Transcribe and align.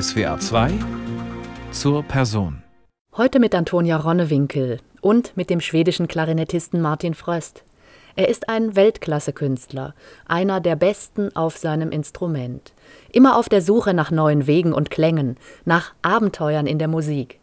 SWA 0.00 0.40
2 0.40 0.72
zur 1.70 2.02
Person. 2.02 2.64
Heute 3.16 3.38
mit 3.38 3.54
Antonia 3.54 3.96
Ronnewinkel 3.96 4.80
und 5.00 5.36
mit 5.36 5.50
dem 5.50 5.60
schwedischen 5.60 6.08
Klarinettisten 6.08 6.80
Martin 6.80 7.14
Fröst. 7.14 7.62
Er 8.16 8.28
ist 8.28 8.48
ein 8.48 8.74
Weltklasse-Künstler, 8.74 9.94
einer 10.26 10.60
der 10.60 10.74
besten 10.74 11.36
auf 11.36 11.58
seinem 11.58 11.92
Instrument. 11.92 12.72
Immer 13.12 13.36
auf 13.36 13.48
der 13.48 13.62
Suche 13.62 13.94
nach 13.94 14.10
neuen 14.10 14.48
Wegen 14.48 14.72
und 14.72 14.90
Klängen, 14.90 15.36
nach 15.64 15.92
Abenteuern 16.02 16.66
in 16.66 16.80
der 16.80 16.88
Musik. 16.88 17.38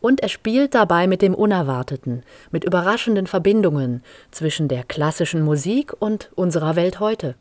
Und 0.00 0.20
er 0.20 0.28
spielt 0.28 0.74
dabei 0.74 1.06
mit 1.06 1.22
dem 1.22 1.34
Unerwarteten, 1.34 2.22
mit 2.50 2.64
überraschenden 2.64 3.26
Verbindungen 3.26 4.02
zwischen 4.30 4.68
der 4.68 4.84
klassischen 4.84 5.42
Musik 5.42 5.92
und 5.98 6.30
unserer 6.36 6.76
Welt 6.76 7.00
heute. 7.00 7.34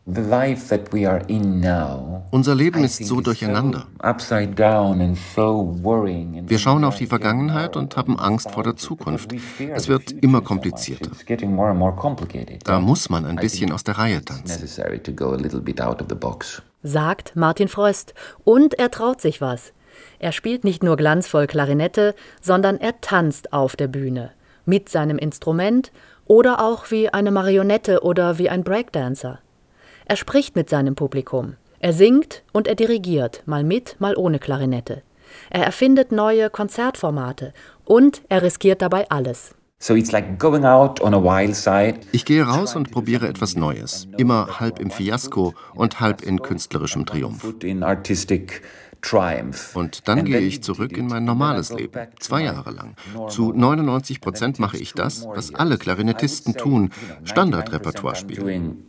Unser 2.32 2.56
Leben 2.56 2.84
ist 2.84 3.06
so 3.06 3.22
durcheinander. 3.22 3.86
Wir 6.48 6.60
schauen 6.60 6.84
auf 6.84 6.96
die 6.98 7.08
Vergangenheit 7.08 7.76
und 7.76 7.96
haben 7.96 8.20
Angst 8.20 8.52
vor 8.52 8.64
der 8.64 8.76
Zukunft. 8.76 9.34
Es 9.74 9.88
wird 9.88 10.12
immer 10.24 10.42
komplizierter. 10.42 11.12
Da 12.64 12.80
muss 12.80 13.10
man 13.10 13.26
ein 13.26 13.36
bisschen 13.36 13.72
aus 13.72 13.84
der 13.84 13.98
Reihe 13.98 14.24
tanzen. 14.26 14.68
Sagt 16.84 17.36
Martin 17.36 17.68
Fröst. 17.68 18.14
Und 18.44 18.74
er 18.76 18.92
traut 18.92 19.22
sich 19.22 19.42
was. 19.42 19.74
Er 20.20 20.32
spielt 20.32 20.64
nicht 20.64 20.84
nur 20.84 20.98
glanzvoll 20.98 21.48
Klarinette, 21.48 22.16
sondern 22.42 22.78
er 22.80 23.00
tanzt 23.02 23.54
auf 23.54 23.76
der 23.76 23.88
Bühne 23.88 24.32
mit 24.66 24.90
seinem 24.90 25.18
Instrument 25.18 25.92
oder 26.26 26.60
auch 26.62 26.92
wie 26.92 27.10
eine 27.10 27.32
Marionette 27.32 28.04
oder 28.04 28.38
wie 28.38 28.50
ein 28.50 28.64
Breakdancer. 28.64 29.40
Er 30.06 30.16
spricht 30.16 30.56
mit 30.56 30.70
seinem 30.70 30.96
Publikum. 30.96 31.56
Er 31.80 31.94
singt 31.94 32.44
und 32.54 32.68
er 32.68 32.76
dirigiert, 32.76 33.44
mal 33.46 33.64
mit, 33.64 33.96
mal 34.00 34.16
ohne 34.16 34.40
Klarinette. 34.40 35.04
Er 35.50 35.64
erfindet 35.64 36.12
neue 36.12 36.50
Konzertformate 36.50 37.54
und 37.86 38.22
er 38.30 38.42
riskiert 38.42 38.82
dabei 38.82 39.10
alles. 39.10 39.54
Ich 42.12 42.26
gehe 42.26 42.44
raus 42.44 42.76
und 42.76 42.90
probiere 42.90 43.28
etwas 43.28 43.56
Neues, 43.56 44.08
immer 44.18 44.60
halb 44.60 44.80
im 44.80 44.90
Fiasko 44.90 45.54
und 45.76 46.00
halb 46.00 46.24
in 46.24 46.42
künstlerischem 46.42 47.06
Triumph. 47.06 47.46
Und 49.74 50.08
dann 50.08 50.26
gehe 50.26 50.40
ich 50.40 50.62
zurück 50.64 50.98
in 50.98 51.08
mein 51.08 51.26
normales 51.26 51.72
Leben, 51.72 52.08
zwei 52.20 52.44
Jahre 52.44 52.72
lang. 52.72 52.96
Zu 53.30 53.54
99 53.54 54.22
Prozent 54.22 54.60
mache 54.60 54.78
ich 54.78 54.94
das, 54.94 55.26
was 55.28 55.54
alle 55.54 55.78
Klarinettisten 55.78 56.56
tun, 56.56 56.92
Standardrepertoire 57.24 58.16
spielen. 58.16 58.84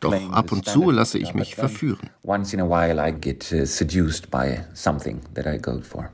Doch 0.00 0.32
ab 0.32 0.52
und 0.52 0.64
zu 0.64 0.90
lasse 0.90 1.18
ich 1.18 1.34
mich 1.34 1.56
verführen. 1.56 2.10
Once 2.22 2.52
in 2.52 2.60
a 2.60 2.68
while 2.68 3.00
I 3.00 3.12
get 3.12 3.52
uh, 3.52 3.64
seduced 3.64 4.30
by 4.30 4.60
something 4.72 5.20
that 5.34 5.46
I 5.46 5.58
go 5.58 5.80
for. 5.80 6.10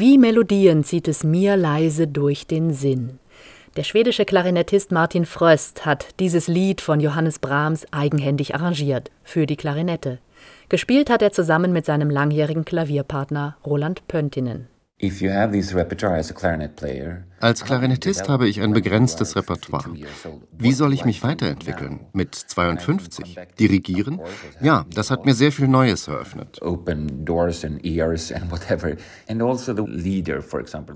Wie 0.00 0.16
Melodien 0.16 0.84
zieht 0.84 1.08
es 1.08 1.24
mir 1.24 1.56
leise 1.56 2.06
durch 2.06 2.46
den 2.46 2.72
Sinn. 2.72 3.18
Der 3.76 3.82
schwedische 3.82 4.24
Klarinettist 4.24 4.92
Martin 4.92 5.26
Fröst 5.26 5.86
hat 5.86 6.20
dieses 6.20 6.46
Lied 6.46 6.80
von 6.80 7.00
Johannes 7.00 7.40
Brahms 7.40 7.84
eigenhändig 7.90 8.54
arrangiert 8.54 9.10
für 9.24 9.44
die 9.44 9.56
Klarinette. 9.56 10.20
Gespielt 10.68 11.10
hat 11.10 11.20
er 11.20 11.32
zusammen 11.32 11.72
mit 11.72 11.84
seinem 11.84 12.10
langjährigen 12.10 12.64
Klavierpartner 12.64 13.56
Roland 13.66 14.06
Pöntinen. 14.06 14.68
Als 17.40 17.64
Klarinettist 17.64 18.28
habe 18.28 18.48
ich 18.48 18.60
ein 18.60 18.72
begrenztes 18.72 19.36
Repertoire. 19.36 19.84
Wie 20.58 20.72
soll 20.72 20.92
ich 20.92 21.04
mich 21.04 21.22
weiterentwickeln? 21.22 22.00
Mit 22.12 22.34
52? 22.34 23.38
Dirigieren? 23.60 24.20
Ja, 24.60 24.86
das 24.92 25.12
hat 25.12 25.24
mir 25.24 25.34
sehr 25.34 25.52
viel 25.52 25.68
Neues 25.68 26.08
eröffnet. 26.08 26.58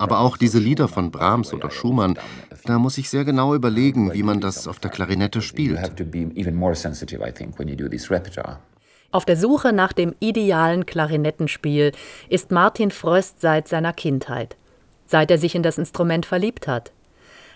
Also 0.01 0.05
Aber 0.05 0.19
auch 0.19 0.37
diese 0.37 0.59
Lieder 0.59 0.89
von 0.89 1.13
Brahms 1.13 1.53
oder 1.53 1.71
Schumann, 1.71 2.19
da 2.65 2.81
muss 2.81 2.99
ich 2.99 3.09
sehr 3.09 3.25
genau 3.25 3.55
überlegen, 3.55 4.13
wie 4.13 4.25
man 4.25 4.41
das 4.41 4.67
auf 4.67 4.81
der 4.81 4.91
Klarinette 4.91 5.43
spielt. 5.43 5.79
Auf 9.13 9.27
der 9.27 9.37
Suche 9.37 9.75
nach 9.75 9.93
dem 9.93 10.15
idealen 10.21 10.87
Klarinettenspiel 10.87 11.93
ist 12.31 12.51
Martin 12.51 12.91
Fröst 12.91 13.43
seit 13.43 13.69
seiner 13.69 13.93
Kindheit, 13.93 14.57
seit 15.05 15.31
er 15.31 15.37
sich 15.37 15.55
in 15.55 15.63
das 15.63 15.77
Instrument 15.77 16.25
verliebt 16.25 16.67
hat. 16.67 16.93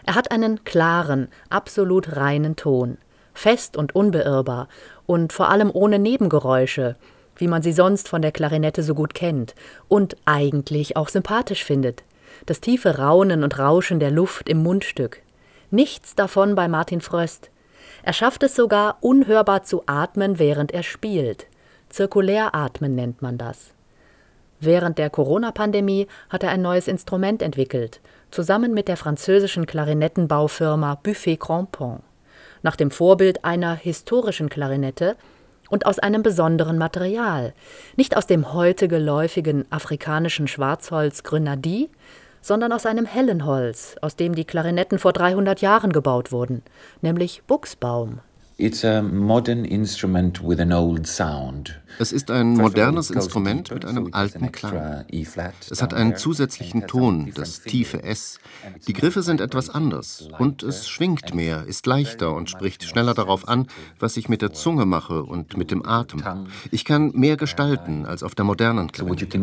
Er 0.04 0.14
hat 0.14 0.30
einen 0.30 0.64
klaren, 0.64 1.28
absolut 1.48 2.14
reinen 2.14 2.56
Ton, 2.56 2.98
fest 3.32 3.78
und 3.78 3.94
unbeirrbar 3.94 4.68
und 5.06 5.32
vor 5.32 5.48
allem 5.48 5.70
ohne 5.72 5.98
Nebengeräusche, 5.98 6.94
wie 7.36 7.48
man 7.48 7.62
sie 7.62 7.72
sonst 7.72 8.06
von 8.06 8.20
der 8.20 8.32
Klarinette 8.32 8.82
so 8.82 8.94
gut 8.94 9.14
kennt 9.14 9.54
und 9.88 10.14
eigentlich 10.26 10.98
auch 10.98 11.08
sympathisch 11.08 11.64
findet. 11.64 12.04
Das 12.44 12.60
tiefe 12.60 12.98
Raunen 12.98 13.42
und 13.42 13.58
Rauschen 13.58 13.98
der 13.98 14.10
Luft 14.10 14.50
im 14.50 14.62
Mundstück. 14.62 15.22
Nichts 15.70 16.14
davon 16.14 16.54
bei 16.54 16.68
Martin 16.68 17.00
Fröst. 17.00 17.50
Er 18.06 18.12
schafft 18.12 18.44
es 18.44 18.54
sogar, 18.54 18.98
unhörbar 19.00 19.64
zu 19.64 19.82
atmen, 19.86 20.38
während 20.38 20.70
er 20.70 20.84
spielt. 20.84 21.48
Zirkuläratmen 21.88 22.94
nennt 22.94 23.20
man 23.20 23.36
das. 23.36 23.72
Während 24.60 24.98
der 24.98 25.10
Corona-Pandemie 25.10 26.06
hat 26.28 26.44
er 26.44 26.50
ein 26.50 26.62
neues 26.62 26.86
Instrument 26.86 27.42
entwickelt, 27.42 28.00
zusammen 28.30 28.72
mit 28.72 28.86
der 28.86 28.96
französischen 28.96 29.66
Klarinettenbaufirma 29.66 31.00
Buffet 31.02 31.36
Crampon, 31.36 31.98
nach 32.62 32.76
dem 32.76 32.92
Vorbild 32.92 33.44
einer 33.44 33.74
historischen 33.74 34.50
Klarinette 34.50 35.16
und 35.68 35.84
aus 35.84 35.98
einem 35.98 36.22
besonderen 36.22 36.78
Material, 36.78 37.54
nicht 37.96 38.16
aus 38.16 38.28
dem 38.28 38.52
heute 38.52 38.86
geläufigen 38.86 39.64
afrikanischen 39.72 40.46
Schwarzholz 40.46 41.24
Grenadie, 41.24 41.90
sondern 42.46 42.72
aus 42.72 42.86
einem 42.86 43.06
hellen 43.06 43.44
Holz, 43.44 43.96
aus 44.02 44.14
dem 44.14 44.36
die 44.36 44.44
Klarinetten 44.44 45.00
vor 45.00 45.12
300 45.12 45.60
Jahren 45.62 45.92
gebaut 45.92 46.30
wurden, 46.30 46.62
nämlich 47.02 47.42
Buchsbaum. 47.48 48.20
Es 48.58 48.82
ist 52.12 52.30
ein 52.30 52.54
modernes 52.54 53.10
Instrument 53.10 53.70
mit 53.70 53.84
einem 53.84 54.08
alten 54.12 54.50
Klang. 54.50 55.04
Es 55.70 55.82
hat 55.82 55.92
einen 55.92 56.16
zusätzlichen 56.16 56.86
Ton, 56.86 57.32
das 57.34 57.60
tiefe 57.60 58.02
S. 58.02 58.38
Die 58.88 58.94
Griffe 58.94 59.22
sind 59.22 59.42
etwas 59.42 59.68
anders 59.68 60.30
und 60.38 60.62
es 60.62 60.88
schwingt 60.88 61.34
mehr, 61.34 61.66
ist 61.66 61.84
leichter 61.84 62.34
und 62.34 62.48
spricht 62.48 62.84
schneller 62.84 63.12
darauf 63.12 63.46
an, 63.46 63.66
was 63.98 64.16
ich 64.16 64.30
mit 64.30 64.40
der 64.40 64.54
Zunge 64.54 64.86
mache 64.86 65.22
und 65.22 65.58
mit 65.58 65.70
dem 65.70 65.84
Atem. 65.84 66.22
Ich 66.70 66.86
kann 66.86 67.10
mehr 67.12 67.36
gestalten 67.36 68.06
als 68.06 68.22
auf 68.22 68.34
der 68.34 68.46
modernen 68.46 68.90
Klarinette. 68.90 69.36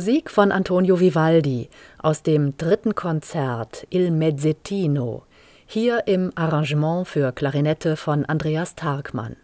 Musik 0.00 0.30
von 0.30 0.50
Antonio 0.50 0.98
Vivaldi 0.98 1.68
aus 1.98 2.22
dem 2.22 2.56
dritten 2.56 2.94
Konzert 2.94 3.86
Il 3.90 4.10
Mezzettino, 4.10 5.24
hier 5.66 6.06
im 6.06 6.32
Arrangement 6.36 7.06
für 7.06 7.32
Klarinette 7.32 7.96
von 7.96 8.24
Andreas 8.24 8.74
Tarkmann. 8.76 9.36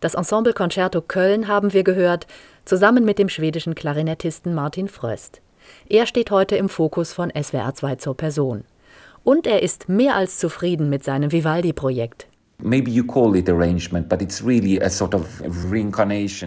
Das 0.00 0.14
Ensemble 0.14 0.52
Concerto 0.52 1.00
Köln 1.00 1.46
haben 1.46 1.72
wir 1.72 1.84
gehört, 1.84 2.26
zusammen 2.64 3.04
mit 3.04 3.20
dem 3.20 3.28
schwedischen 3.28 3.76
Klarinettisten 3.76 4.52
Martin 4.52 4.88
Fröst. 4.88 5.40
Er 5.88 6.06
steht 6.06 6.32
heute 6.32 6.56
im 6.56 6.68
Fokus 6.68 7.12
von 7.12 7.30
SWR 7.30 7.74
2 7.74 7.94
zur 7.94 8.16
Person. 8.16 8.64
Und 9.22 9.46
er 9.46 9.62
ist 9.62 9.88
mehr 9.88 10.16
als 10.16 10.40
zufrieden 10.40 10.90
mit 10.90 11.04
seinem 11.04 11.30
Vivaldi-Projekt. 11.30 12.26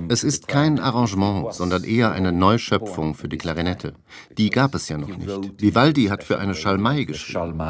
Es 0.09 0.23
ist 0.23 0.47
kein 0.47 0.79
Arrangement, 0.79 1.53
sondern 1.53 1.83
eher 1.83 2.11
eine 2.11 2.31
Neuschöpfung 2.31 3.13
für 3.13 3.29
die 3.29 3.37
Klarinette. 3.37 3.93
Die 4.35 4.49
gab 4.49 4.73
es 4.73 4.89
ja 4.89 4.97
noch 4.97 5.15
nicht. 5.15 5.61
Vivaldi 5.61 6.05
hat 6.05 6.23
für 6.23 6.39
eine 6.39 6.55
Schalmei 6.55 7.03
geschrieben. 7.03 7.61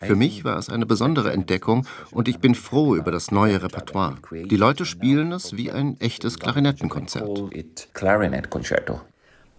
Für 0.00 0.16
mich 0.16 0.44
war 0.44 0.58
es 0.58 0.68
eine 0.68 0.84
besondere 0.84 1.32
Entdeckung 1.32 1.86
und 2.10 2.28
ich 2.28 2.38
bin 2.38 2.54
froh 2.54 2.94
über 2.96 3.12
das 3.12 3.30
neue 3.30 3.62
Repertoire. 3.62 4.16
Die 4.30 4.56
Leute 4.56 4.84
spielen 4.84 5.32
es 5.32 5.56
wie 5.56 5.70
ein 5.70 5.98
echtes 6.00 6.38
Klarinettenkonzert. 6.38 7.28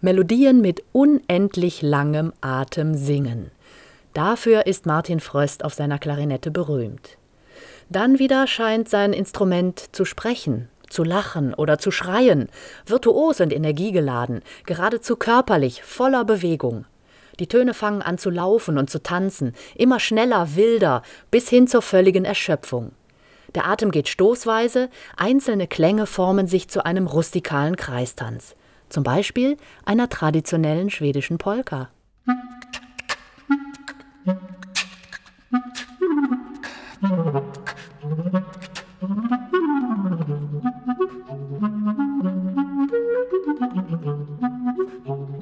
Melodien 0.00 0.60
mit 0.60 0.82
unendlich 0.92 1.82
langem 1.82 2.32
Atem 2.40 2.94
singen. 2.94 3.50
Dafür 4.14 4.66
ist 4.66 4.86
Martin 4.86 5.20
Fröst 5.20 5.64
auf 5.64 5.74
seiner 5.74 5.98
Klarinette 5.98 6.50
berühmt. 6.50 7.16
Dann 7.88 8.18
wieder 8.18 8.46
scheint 8.46 8.88
sein 8.88 9.12
Instrument 9.12 9.94
zu 9.94 10.04
sprechen, 10.04 10.68
zu 10.88 11.04
lachen 11.04 11.54
oder 11.54 11.78
zu 11.78 11.90
schreien, 11.90 12.48
virtuos 12.86 13.40
und 13.40 13.52
energiegeladen, 13.52 14.42
geradezu 14.66 15.16
körperlich, 15.16 15.82
voller 15.82 16.24
Bewegung. 16.24 16.86
Die 17.38 17.46
Töne 17.46 17.72
fangen 17.72 18.02
an 18.02 18.18
zu 18.18 18.30
laufen 18.30 18.78
und 18.78 18.90
zu 18.90 19.02
tanzen, 19.02 19.54
immer 19.74 19.98
schneller, 19.98 20.56
wilder, 20.56 21.02
bis 21.30 21.48
hin 21.48 21.68
zur 21.68 21.82
völligen 21.82 22.24
Erschöpfung. 22.24 22.92
Der 23.54 23.66
Atem 23.66 23.90
geht 23.90 24.08
stoßweise, 24.08 24.90
einzelne 25.16 25.66
Klänge 25.66 26.06
formen 26.06 26.46
sich 26.46 26.68
zu 26.68 26.84
einem 26.84 27.06
rustikalen 27.06 27.76
Kreistanz, 27.76 28.54
zum 28.88 29.02
Beispiel 29.02 29.56
einer 29.84 30.08
traditionellen 30.08 30.90
schwedischen 30.90 31.38
Polka. 31.38 31.88
Thank 35.52 35.78
you. 45.06 45.39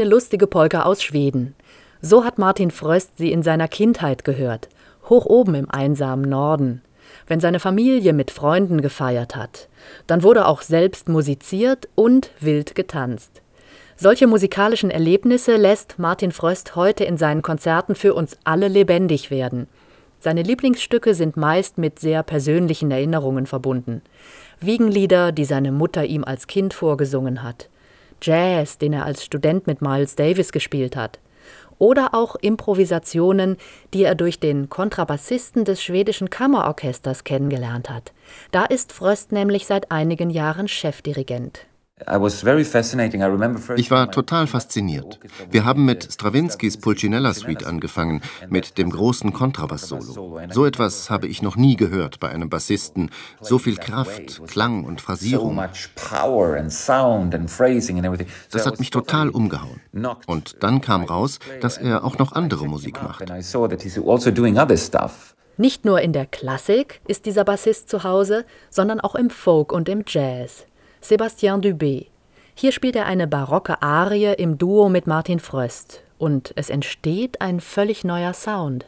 Eine 0.00 0.08
lustige 0.08 0.46
Polka 0.46 0.84
aus 0.84 1.02
Schweden. 1.02 1.54
So 2.00 2.24
hat 2.24 2.38
Martin 2.38 2.70
Fröst 2.70 3.18
sie 3.18 3.32
in 3.32 3.42
seiner 3.42 3.68
Kindheit 3.68 4.24
gehört, 4.24 4.70
hoch 5.10 5.26
oben 5.26 5.54
im 5.54 5.70
einsamen 5.70 6.26
Norden, 6.26 6.80
wenn 7.26 7.38
seine 7.38 7.60
Familie 7.60 8.14
mit 8.14 8.30
Freunden 8.30 8.80
gefeiert 8.80 9.36
hat. 9.36 9.68
Dann 10.06 10.22
wurde 10.22 10.46
auch 10.46 10.62
selbst 10.62 11.10
musiziert 11.10 11.86
und 11.96 12.30
wild 12.40 12.74
getanzt. 12.74 13.42
Solche 13.94 14.26
musikalischen 14.26 14.90
Erlebnisse 14.90 15.56
lässt 15.56 15.98
Martin 15.98 16.32
Fröst 16.32 16.76
heute 16.76 17.04
in 17.04 17.18
seinen 17.18 17.42
Konzerten 17.42 17.94
für 17.94 18.14
uns 18.14 18.38
alle 18.42 18.68
lebendig 18.68 19.30
werden. 19.30 19.68
Seine 20.18 20.42
Lieblingsstücke 20.42 21.14
sind 21.14 21.36
meist 21.36 21.76
mit 21.76 21.98
sehr 21.98 22.22
persönlichen 22.22 22.90
Erinnerungen 22.90 23.44
verbunden. 23.44 24.00
Wiegenlieder, 24.60 25.30
die 25.30 25.44
seine 25.44 25.72
Mutter 25.72 26.06
ihm 26.06 26.24
als 26.24 26.46
Kind 26.46 26.72
vorgesungen 26.72 27.42
hat. 27.42 27.68
Jazz, 28.22 28.78
den 28.78 28.92
er 28.92 29.04
als 29.04 29.24
Student 29.24 29.66
mit 29.66 29.82
Miles 29.82 30.16
Davis 30.16 30.52
gespielt 30.52 30.96
hat. 30.96 31.18
Oder 31.78 32.14
auch 32.14 32.36
Improvisationen, 32.36 33.56
die 33.94 34.04
er 34.04 34.14
durch 34.14 34.38
den 34.38 34.68
Kontrabassisten 34.68 35.64
des 35.64 35.82
schwedischen 35.82 36.28
Kammerorchesters 36.28 37.24
kennengelernt 37.24 37.88
hat. 37.88 38.12
Da 38.50 38.66
ist 38.66 38.92
Fröst 38.92 39.32
nämlich 39.32 39.66
seit 39.66 39.90
einigen 39.90 40.28
Jahren 40.28 40.68
Chefdirigent. 40.68 41.69
Ich 43.76 43.90
war 43.90 44.10
total 44.10 44.46
fasziniert. 44.46 45.18
Wir 45.50 45.64
haben 45.64 45.84
mit 45.84 46.08
Strawinskys 46.12 46.78
Pulcinella 46.78 47.34
Suite 47.34 47.64
angefangen, 47.64 48.22
mit 48.48 48.78
dem 48.78 48.90
großen 48.90 49.32
Kontrabass-Solo. 49.32 50.40
So 50.50 50.66
etwas 50.66 51.10
habe 51.10 51.26
ich 51.26 51.42
noch 51.42 51.56
nie 51.56 51.76
gehört 51.76 52.20
bei 52.20 52.28
einem 52.28 52.48
Bassisten. 52.48 53.10
So 53.40 53.58
viel 53.58 53.76
Kraft, 53.76 54.46
Klang 54.46 54.84
und 54.84 55.00
Phrasierung. 55.00 55.60
Das 58.50 58.66
hat 58.66 58.80
mich 58.80 58.90
total 58.90 59.28
umgehauen. 59.28 59.80
Und 60.26 60.62
dann 60.62 60.80
kam 60.80 61.04
raus, 61.04 61.38
dass 61.60 61.76
er 61.76 62.04
auch 62.04 62.18
noch 62.18 62.32
andere 62.32 62.66
Musik 62.66 63.02
macht. 63.02 63.30
Also 63.30 63.68
Nicht 65.56 65.84
nur 65.84 66.00
in 66.00 66.12
der 66.14 66.24
Klassik 66.24 67.02
ist 67.06 67.26
dieser 67.26 67.44
Bassist 67.44 67.90
zu 67.90 68.02
Hause, 68.02 68.46
sondern 68.70 68.98
auch 69.00 69.14
im 69.14 69.28
Folk 69.28 69.72
und 69.72 69.90
im 69.90 70.04
Jazz. 70.06 70.64
Sébastien 71.00 71.60
Dubé. 71.60 72.06
Hier 72.54 72.72
spielt 72.72 72.94
er 72.94 73.06
eine 73.06 73.26
barocke 73.26 73.82
Arie 73.82 74.34
im 74.34 74.58
Duo 74.58 74.88
mit 74.88 75.06
Martin 75.06 75.40
Fröst 75.40 76.02
und 76.18 76.52
es 76.56 76.68
entsteht 76.68 77.40
ein 77.40 77.60
völlig 77.60 78.04
neuer 78.04 78.34
Sound. 78.34 78.86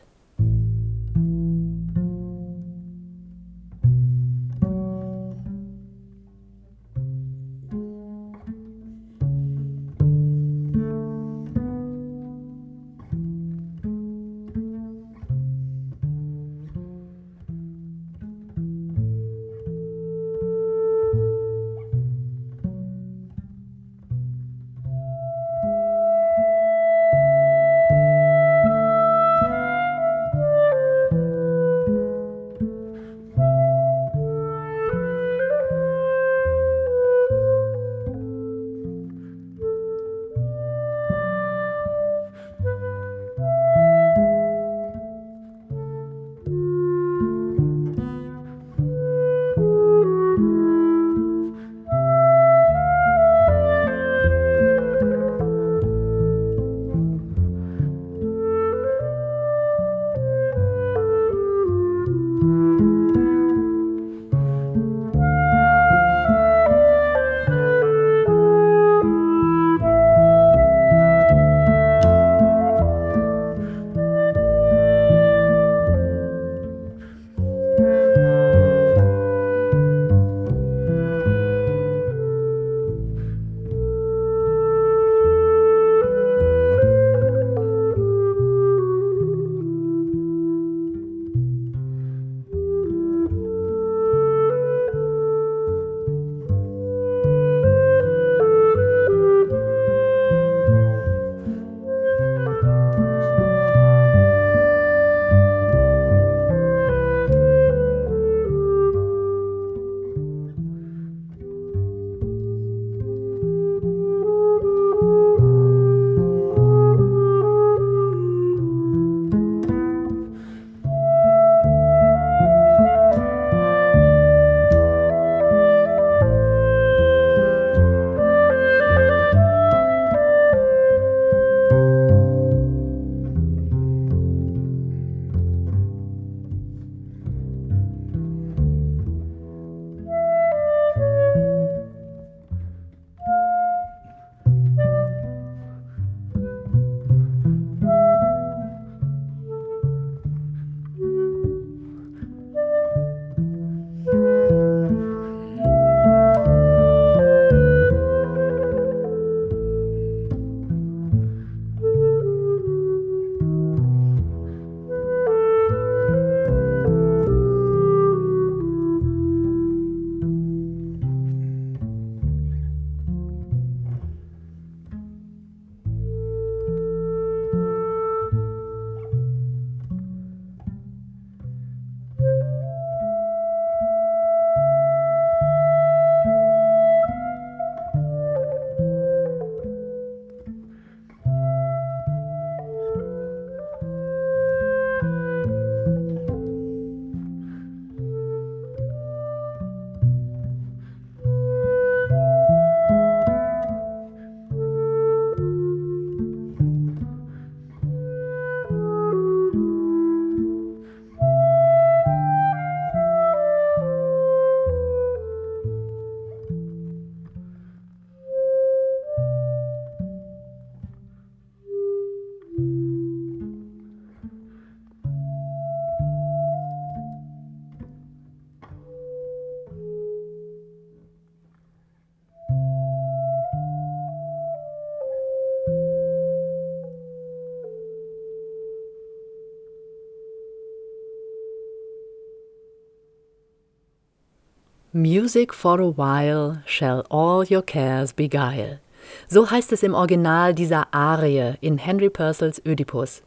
Music 244.95 245.55
for 245.55 245.81
a 245.81 245.89
while 245.89 246.61
shall 246.67 247.03
all 247.09 247.43
your 247.51 247.63
cares 247.63 248.13
beguile. 248.13 248.79
So 249.27 249.51
heißt 249.51 249.73
es 249.73 249.83
im 249.83 249.95
Original 249.95 250.55
dieser 250.55 250.93
Arie 250.93 251.55
in 251.63 251.79
Henry 251.79 252.11
Purcells 252.11 252.61
Ödipus. 252.67 253.23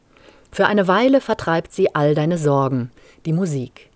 Für 0.52 0.68
eine 0.68 0.88
Weile 0.88 1.22
vertreibt 1.22 1.72
sie 1.72 1.96
all 1.96 2.14
deine 2.14 2.38
Sorgen, 2.38 2.92
die 3.26 3.34
Musik. 3.34 3.90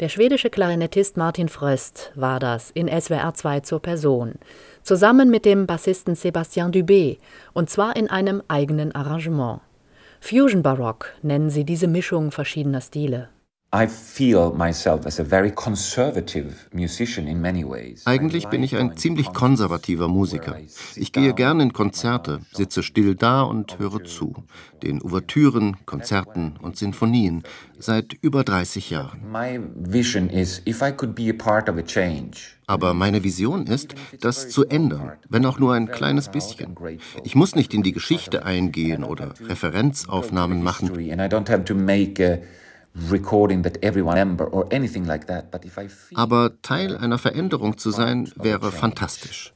Der 0.00 0.08
schwedische 0.08 0.48
Klarinettist 0.48 1.18
Martin 1.18 1.50
Fröst 1.50 2.10
war 2.14 2.38
das 2.38 2.70
in 2.70 2.88
SWR 2.88 3.34
2 3.34 3.60
zur 3.60 3.80
Person, 3.80 4.36
zusammen 4.82 5.28
mit 5.28 5.44
dem 5.44 5.66
Bassisten 5.66 6.14
Sébastien 6.14 6.72
Dubé, 6.72 7.18
und 7.52 7.68
zwar 7.68 7.96
in 7.96 8.08
einem 8.08 8.42
eigenen 8.48 8.94
Arrangement. 8.94 9.60
Fusion 10.20 10.62
Baroque 10.62 11.12
nennen 11.20 11.50
sie 11.50 11.64
diese 11.64 11.86
Mischung 11.86 12.30
verschiedener 12.30 12.80
Stile. 12.80 13.28
Eigentlich 18.06 18.48
bin 18.48 18.62
ich 18.62 18.76
ein 18.76 18.96
ziemlich 18.96 19.30
konservativer 19.34 20.08
Musiker. 20.08 20.56
Ich 20.96 21.12
gehe 21.12 21.34
gern 21.34 21.60
in 21.60 21.74
Konzerte, 21.74 22.40
sitze 22.50 22.82
still 22.82 23.14
da 23.14 23.42
und 23.42 23.78
höre 23.78 24.04
zu. 24.04 24.42
Den 24.82 25.02
Ouvertüren, 25.02 25.76
Konzerten 25.84 26.54
und 26.62 26.78
Sinfonien 26.78 27.42
seit 27.78 28.14
über 28.22 28.42
30 28.42 28.88
Jahren. 28.88 29.20
Aber 32.66 32.94
meine 32.94 33.22
Vision 33.22 33.66
ist, 33.66 33.94
das 34.22 34.48
zu 34.48 34.64
ändern, 34.64 35.12
wenn 35.28 35.44
auch 35.44 35.58
nur 35.58 35.74
ein 35.74 35.90
kleines 35.90 36.30
bisschen. 36.30 36.74
Ich 37.22 37.34
muss 37.34 37.54
nicht 37.54 37.74
in 37.74 37.82
die 37.82 37.92
Geschichte 37.92 38.46
eingehen 38.46 39.04
oder 39.04 39.34
Referenzaufnahmen 39.46 40.62
machen. 40.62 40.90
Aber 46.14 46.52
Teil 46.62 46.96
einer 46.96 47.18
Veränderung 47.18 47.78
zu 47.78 47.90
sein, 47.90 48.30
wäre 48.36 48.72
fantastisch. 48.72 49.52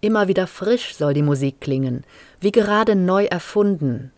Immer 0.00 0.28
wieder 0.28 0.46
frisch 0.46 0.96
soll 0.96 1.14
die 1.14 1.22
Musik 1.22 1.60
klingen, 1.60 2.04
wie 2.40 2.52
gerade 2.52 2.96
neu 2.96 3.26
erfunden. 3.26 4.10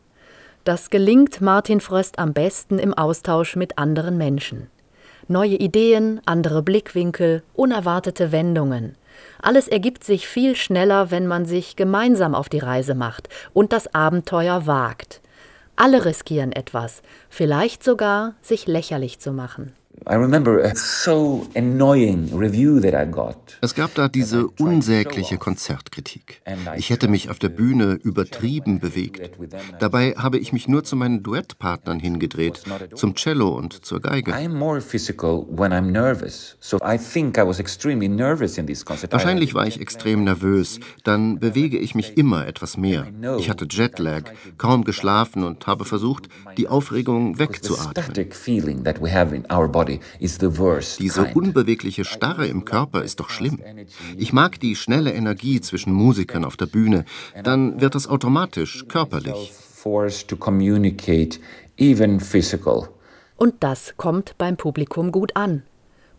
Das 0.65 0.89
gelingt 0.89 1.43
Martin 1.43 1.81
Fröst 1.81 2.19
am 2.19 2.33
besten 2.33 2.79
im 2.79 2.95
Austausch 2.95 3.55
mit 3.55 3.77
anderen 3.77 4.17
Menschen. 4.17 4.69
Neue 5.29 5.57
Ideen, 5.57 6.21
andere 6.25 6.63
Blickwinkel, 6.63 7.43
unerwartete 7.55 8.33
Wendungen. 8.33 8.97
Alles 9.43 9.69
ergibt 9.69 10.05
sich 10.05 10.27
viel 10.27 10.57
schneller, 10.57 11.11
wenn 11.11 11.27
man 11.27 11.45
sich 11.45 11.77
gemeinsam 11.77 12.35
auf 12.35 12.49
die 12.49 12.59
Reise 12.59 12.95
macht 12.95 13.29
und 13.53 13.73
das 13.73 13.95
Abenteuer 13.95 14.67
wagt. 14.67 15.21
Alle 15.77 16.05
riskieren 16.05 16.53
etwas, 16.53 17.03
vielleicht 17.29 17.83
sogar 17.83 18.35
sich 18.43 18.67
lächerlich 18.67 19.19
zu 19.19 19.33
machen. 19.33 19.73
Es 23.61 23.75
gab 23.75 23.95
da 23.95 24.09
diese 24.09 24.47
unsägliche 24.49 25.39
Konzertkritik. 25.39 26.43
Ich 26.77 26.91
hätte 26.91 27.09
mich 27.09 27.31
auf 27.31 27.39
der 27.39 27.49
Bühne 27.49 27.99
übertrieben 28.03 28.81
bewegt. 28.81 29.31
Dabei 29.79 30.15
habe 30.17 30.39
ich 30.39 30.53
mich 30.53 30.69
nur 30.69 30.85
zu 30.85 30.97
meinen 30.97 31.23
Duettpartnern 31.23 32.01
hingedreht, 32.01 32.63
zum 32.95 33.15
Cello 33.15 33.57
und 33.57 33.85
zur 33.85 34.01
Geige. 34.01 34.35
Wahrscheinlich 39.11 39.55
war 39.55 39.67
ich 39.67 39.81
extrem 39.81 40.25
nervös, 40.25 40.81
dann 41.05 41.39
bewege 41.39 41.79
ich 41.79 41.95
mich 41.95 42.19
immer 42.19 42.47
etwas 42.47 42.77
mehr. 42.77 43.07
Ich 43.39 43.49
hatte 43.49 43.67
Jetlag, 43.71 44.25
kaum 44.59 44.85
geschlafen 44.85 45.45
und 45.45 45.67
habe 45.67 45.85
versucht, 45.85 46.29
die 46.59 46.69
Aufregung 46.69 47.39
wegzuatmen. 47.39 48.13
Diese 50.99 51.25
unbewegliche 51.35 52.05
Starre 52.05 52.47
im 52.47 52.65
Körper 52.65 53.03
ist 53.03 53.21
doch 53.21 53.31
schlimm. 53.31 53.61
Ich 54.17 54.33
mag 54.33 54.61
die 54.61 54.77
schnelle 54.77 55.13
Energie 55.13 55.61
zwischen 55.61 55.93
Musikern 55.93 56.45
auf 56.45 56.57
der 56.57 56.67
Bühne. 56.67 57.05
Dann 57.43 57.81
wird 57.81 57.95
es 57.95 58.07
automatisch 58.07 58.87
körperlich. 58.89 59.53
Und 63.37 63.55
das 63.61 63.95
kommt 63.97 64.39
beim 64.39 64.57
Publikum 64.57 65.13
gut 65.13 65.37
an. 65.37 65.63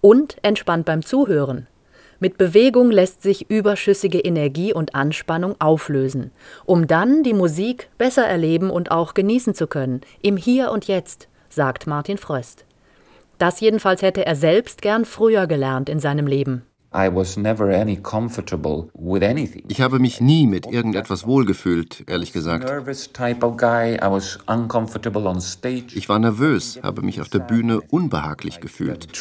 Und 0.01 0.38
entspannt 0.43 0.86
beim 0.86 1.04
Zuhören. 1.04 1.67
Mit 2.19 2.38
Bewegung 2.38 2.91
lässt 2.91 3.21
sich 3.21 3.49
überschüssige 3.49 4.19
Energie 4.19 4.73
und 4.73 4.95
Anspannung 4.95 5.60
auflösen, 5.60 6.32
um 6.65 6.88
dann 6.88 7.23
die 7.23 7.34
Musik 7.34 7.89
besser 7.97 8.25
erleben 8.25 8.69
und 8.69 8.89
auch 8.89 9.13
genießen 9.13 9.54
zu 9.54 9.67
können, 9.67 10.01
im 10.21 10.38
Hier 10.38 10.71
und 10.71 10.88
Jetzt, 10.88 11.28
sagt 11.49 11.88
Martin 11.88 12.17
Fröst. 12.17 12.65
Das 13.38 13.60
jedenfalls 13.60 14.02
hätte 14.02 14.26
er 14.26 14.36
selbst 14.36 14.82
gern 14.82 15.06
früher 15.06 15.48
gelernt 15.48 15.89
in 15.89 16.00
seinem 16.00 16.28
Leben. 16.28 16.65
Ich 19.67 19.81
habe 19.81 19.99
mich 19.99 20.21
nie 20.21 20.47
mit 20.47 20.65
irgendetwas 20.65 21.27
wohlgefühlt, 21.27 22.05
ehrlich 22.08 22.31
gesagt. 22.31 22.71
Ich 25.93 26.10
war 26.10 26.19
nervös, 26.19 26.79
habe 26.81 27.01
mich 27.01 27.19
auf 27.19 27.27
der 27.27 27.39
Bühne 27.39 27.81
unbehaglich 27.81 28.62
gefühlt. 28.62 29.12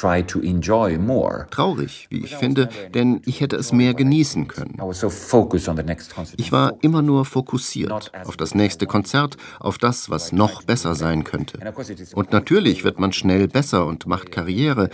Traurig, 1.50 2.06
wie 2.10 2.24
ich 2.24 2.36
finde, 2.36 2.68
denn 2.94 3.20
ich 3.26 3.40
hätte 3.40 3.56
es 3.56 3.72
mehr 3.72 3.94
genießen 3.94 4.46
können. 4.46 4.80
Ich 6.36 6.52
war 6.52 6.74
immer 6.80 7.02
nur 7.02 7.24
fokussiert 7.24 8.12
auf 8.24 8.36
das 8.36 8.54
nächste 8.54 8.86
Konzert, 8.86 9.36
auf 9.58 9.78
das, 9.78 10.10
was 10.10 10.30
noch 10.30 10.62
besser 10.62 10.94
sein 10.94 11.24
könnte. 11.24 11.58
Und 12.14 12.30
natürlich 12.30 12.84
wird 12.84 13.00
man 13.00 13.12
schnell 13.12 13.48
besser 13.48 13.84
und 13.86 14.06
macht 14.06 14.30
Karriere. 14.30 14.90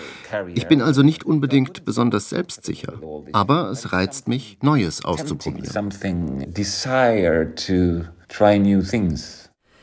Ich 0.55 0.67
bin 0.67 0.81
also 0.81 1.03
nicht 1.03 1.25
unbedingt 1.25 1.85
besonders 1.85 2.31
selbstsicher 2.31 2.70
sicher. 2.71 2.95
Aber 3.33 3.71
es 3.71 3.93
reizt 3.93 4.29
mich, 4.29 4.59
Neues 4.63 5.05
auszuprobieren. 5.05 5.65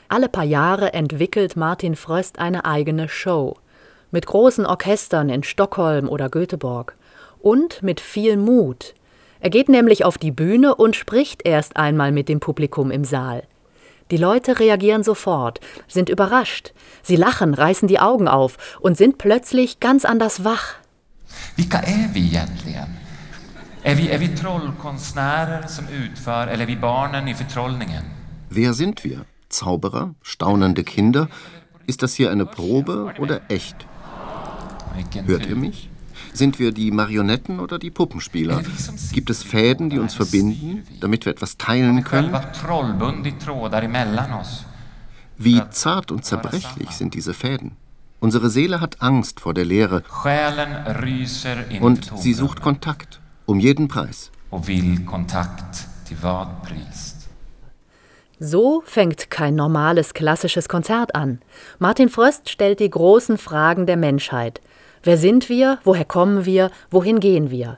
Alle 0.09 0.29
paar 0.29 0.43
Jahre 0.45 0.93
entwickelt 0.93 1.55
Martin 1.57 1.95
Fröst 1.95 2.39
eine 2.39 2.63
eigene 2.65 3.09
Show. 3.09 3.55
Mit 4.11 4.25
großen 4.25 4.65
Orchestern 4.65 5.29
in 5.29 5.43
Stockholm 5.43 6.07
oder 6.07 6.29
Göteborg. 6.29 6.95
Und 7.39 7.83
mit 7.83 7.99
viel 7.99 8.37
Mut. 8.37 8.93
Er 9.39 9.49
geht 9.49 9.69
nämlich 9.69 10.05
auf 10.05 10.17
die 10.17 10.31
Bühne 10.31 10.75
und 10.75 10.95
spricht 10.95 11.45
erst 11.45 11.75
einmal 11.75 12.11
mit 12.11 12.29
dem 12.29 12.39
Publikum 12.39 12.89
im 12.89 13.03
Saal. 13.03 13.43
Die 14.09 14.17
Leute 14.17 14.59
reagieren 14.59 15.03
sofort, 15.03 15.59
sind 15.89 16.07
überrascht. 16.09 16.73
Sie 17.03 17.17
lachen, 17.17 17.53
reißen 17.53 17.89
die 17.89 17.99
Augen 17.99 18.29
auf 18.29 18.79
und 18.79 18.95
sind 18.95 19.17
plötzlich 19.17 19.81
ganz 19.81 20.05
anders 20.05 20.45
wach. 20.45 20.75
Vilka 21.55 21.79
är 21.79 22.07
vi 22.13 22.25
egentligen? 22.25 22.87
Är 23.83 23.95
vi, 23.95 24.09
är 24.09 24.17
vi 24.17 24.27
trollkonstnärer 24.27 25.67
som 25.67 25.87
utför, 25.87 26.47
eller 26.47 26.63
är 26.63 26.67
vi 26.67 26.75
barnen 26.75 27.27
i 27.27 27.33
förtrollningen? 27.33 28.03
Wer 28.49 28.73
sind 28.73 28.99
wir? 29.03 29.19
Zauberer? 29.49 30.13
Staunende 30.21 30.83
Kinder? 30.83 31.27
Ist 31.85 32.01
das 32.01 32.15
hier 32.15 32.31
eine 32.31 32.45
Probe 32.45 33.13
oder 33.19 33.39
echt? 33.49 33.75
Hört 35.25 35.45
ihr 35.45 35.55
mich? 35.55 35.89
Sind 36.33 36.59
wir 36.59 36.71
die 36.71 36.91
Marionetten 36.91 37.59
oder 37.59 37.79
die 37.79 37.91
Puppenspieler? 37.91 38.61
Gibt 39.13 39.29
es 39.29 39.43
Fäden, 39.43 39.89
die 39.89 39.99
uns 39.99 40.13
verbinden, 40.13 40.83
damit 40.99 41.25
wir 41.25 41.31
etwas 41.31 41.57
teilen 41.57 42.03
können? 42.03 42.35
Wie 45.37 45.61
zart 45.69 46.11
und 46.11 46.25
zerbrechlich 46.25 46.89
sind 46.91 47.13
diese 47.13 47.33
Fäden? 47.33 47.71
Unsere 48.19 48.49
Seele 48.49 48.81
hat 48.81 49.01
Angst 49.01 49.39
vor 49.39 49.53
der 49.53 49.65
Leere 49.65 50.01
und 51.81 52.11
sie 52.15 52.33
sucht 52.33 52.61
Kontakt, 52.61 53.21
um 53.45 53.59
jeden 53.59 53.87
Preis. 53.87 54.31
So 58.39 58.81
fängt 58.85 59.29
kein 59.29 59.55
normales 59.55 60.13
klassisches 60.13 60.67
Konzert 60.67 61.15
an. 61.15 61.41
Martin 61.77 62.09
Fröst 62.09 62.49
stellt 62.49 62.79
die 62.79 62.89
großen 62.89 63.37
Fragen 63.37 63.85
der 63.85 63.97
Menschheit. 63.97 64.61
Wer 65.03 65.17
sind 65.17 65.47
wir? 65.47 65.79
Woher 65.83 66.05
kommen 66.05 66.45
wir? 66.45 66.71
Wohin 66.89 67.19
gehen 67.19 67.51
wir? 67.51 67.77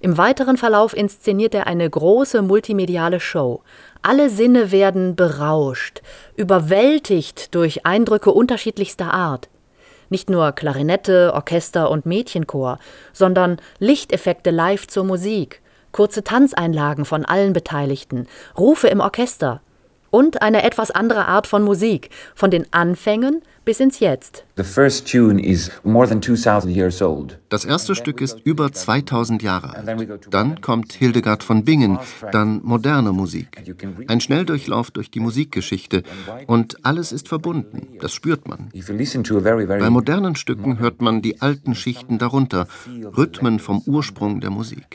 Im 0.00 0.18
weiteren 0.18 0.56
Verlauf 0.58 0.94
inszeniert 0.94 1.54
er 1.54 1.66
eine 1.66 1.88
große 1.88 2.42
multimediale 2.42 3.20
Show. 3.20 3.62
Alle 4.02 4.30
Sinne 4.30 4.72
werden 4.72 5.16
berauscht, 5.16 6.02
überwältigt 6.36 7.54
durch 7.54 7.84
Eindrücke 7.86 8.30
unterschiedlichster 8.30 9.12
Art. 9.12 9.48
Nicht 10.10 10.28
nur 10.28 10.52
Klarinette, 10.52 11.32
Orchester 11.34 11.88
und 11.88 12.04
Mädchenchor, 12.04 12.78
sondern 13.12 13.58
Lichteffekte 13.78 14.50
live 14.50 14.86
zur 14.88 15.04
Musik, 15.04 15.62
kurze 15.92 16.24
Tanzeinlagen 16.24 17.04
von 17.04 17.24
allen 17.24 17.52
Beteiligten, 17.52 18.26
Rufe 18.58 18.88
im 18.88 19.00
Orchester. 19.00 19.62
Und 20.10 20.42
eine 20.42 20.62
etwas 20.62 20.90
andere 20.90 21.26
Art 21.26 21.46
von 21.46 21.62
Musik, 21.62 22.10
von 22.34 22.50
den 22.50 22.66
Anfängen 22.72 23.42
bis 23.64 23.80
ins 23.80 24.00
Jetzt. 24.00 24.44
Das 27.48 27.64
erste 27.64 27.94
Stück 27.94 28.20
ist 28.20 28.40
über 28.44 28.72
2000 28.72 29.42
Jahre 29.42 29.76
alt. 29.76 29.88
Dann 30.30 30.60
kommt 30.60 30.92
Hildegard 30.92 31.44
von 31.44 31.64
Bingen, 31.64 31.98
dann 32.32 32.60
moderne 32.64 33.12
Musik. 33.12 33.62
Ein 34.08 34.20
Schnelldurchlauf 34.20 34.90
durch 34.90 35.10
die 35.10 35.20
Musikgeschichte 35.20 36.02
und 36.46 36.84
alles 36.84 37.12
ist 37.12 37.28
verbunden, 37.28 37.98
das 38.00 38.12
spürt 38.12 38.48
man. 38.48 38.70
Bei 38.72 39.90
modernen 39.90 40.36
Stücken 40.36 40.78
hört 40.78 41.00
man 41.00 41.22
die 41.22 41.40
alten 41.40 41.74
Schichten 41.74 42.18
darunter, 42.18 42.66
Rhythmen 43.16 43.58
vom 43.58 43.82
Ursprung 43.86 44.40
der 44.40 44.50
Musik. 44.50 44.86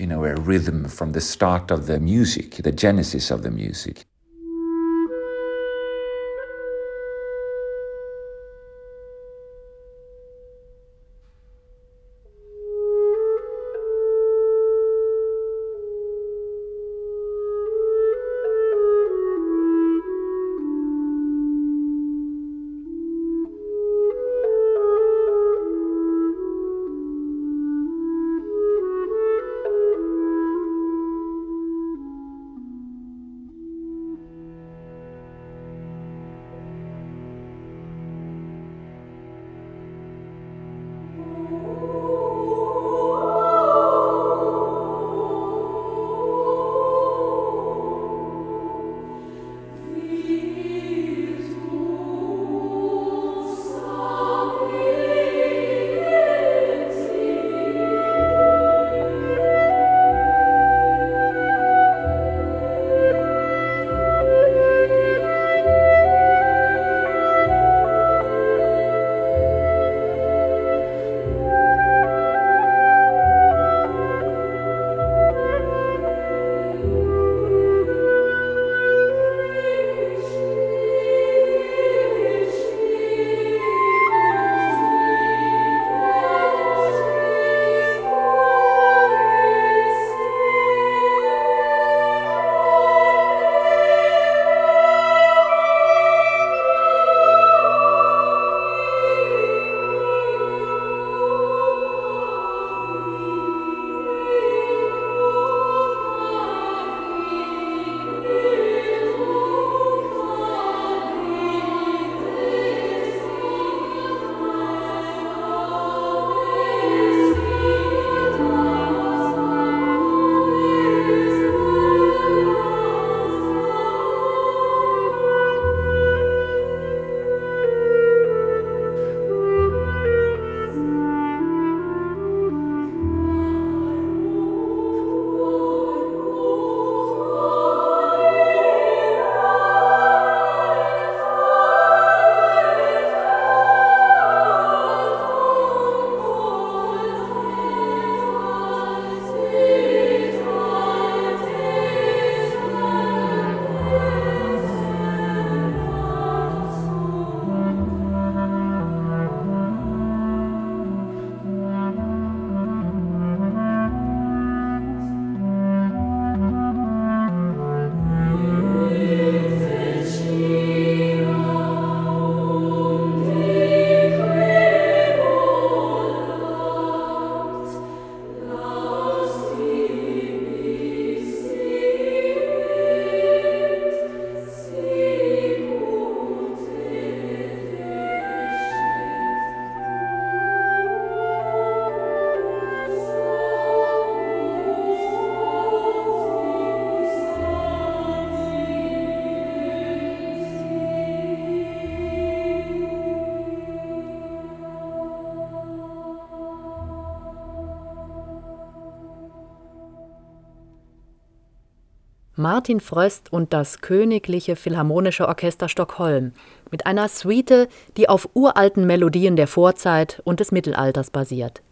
Martin 212.46 212.80
Fröst 212.80 213.34
und 213.34 213.54
das 213.54 213.82
Königliche 213.82 214.56
Philharmonische 214.56 215.28
Orchester 215.28 215.68
Stockholm 215.68 216.34
mit 216.70 216.86
einer 216.86 217.08
Suite, 217.08 217.68
die 217.98 218.08
auf 218.08 218.30
uralten 218.36 218.86
Melodien 218.86 219.36
der 219.36 219.48
Vorzeit 219.48 220.22
und 220.26 220.40
des 220.40 220.52
Mittelalters 220.52 221.10
basiert. 221.10 221.64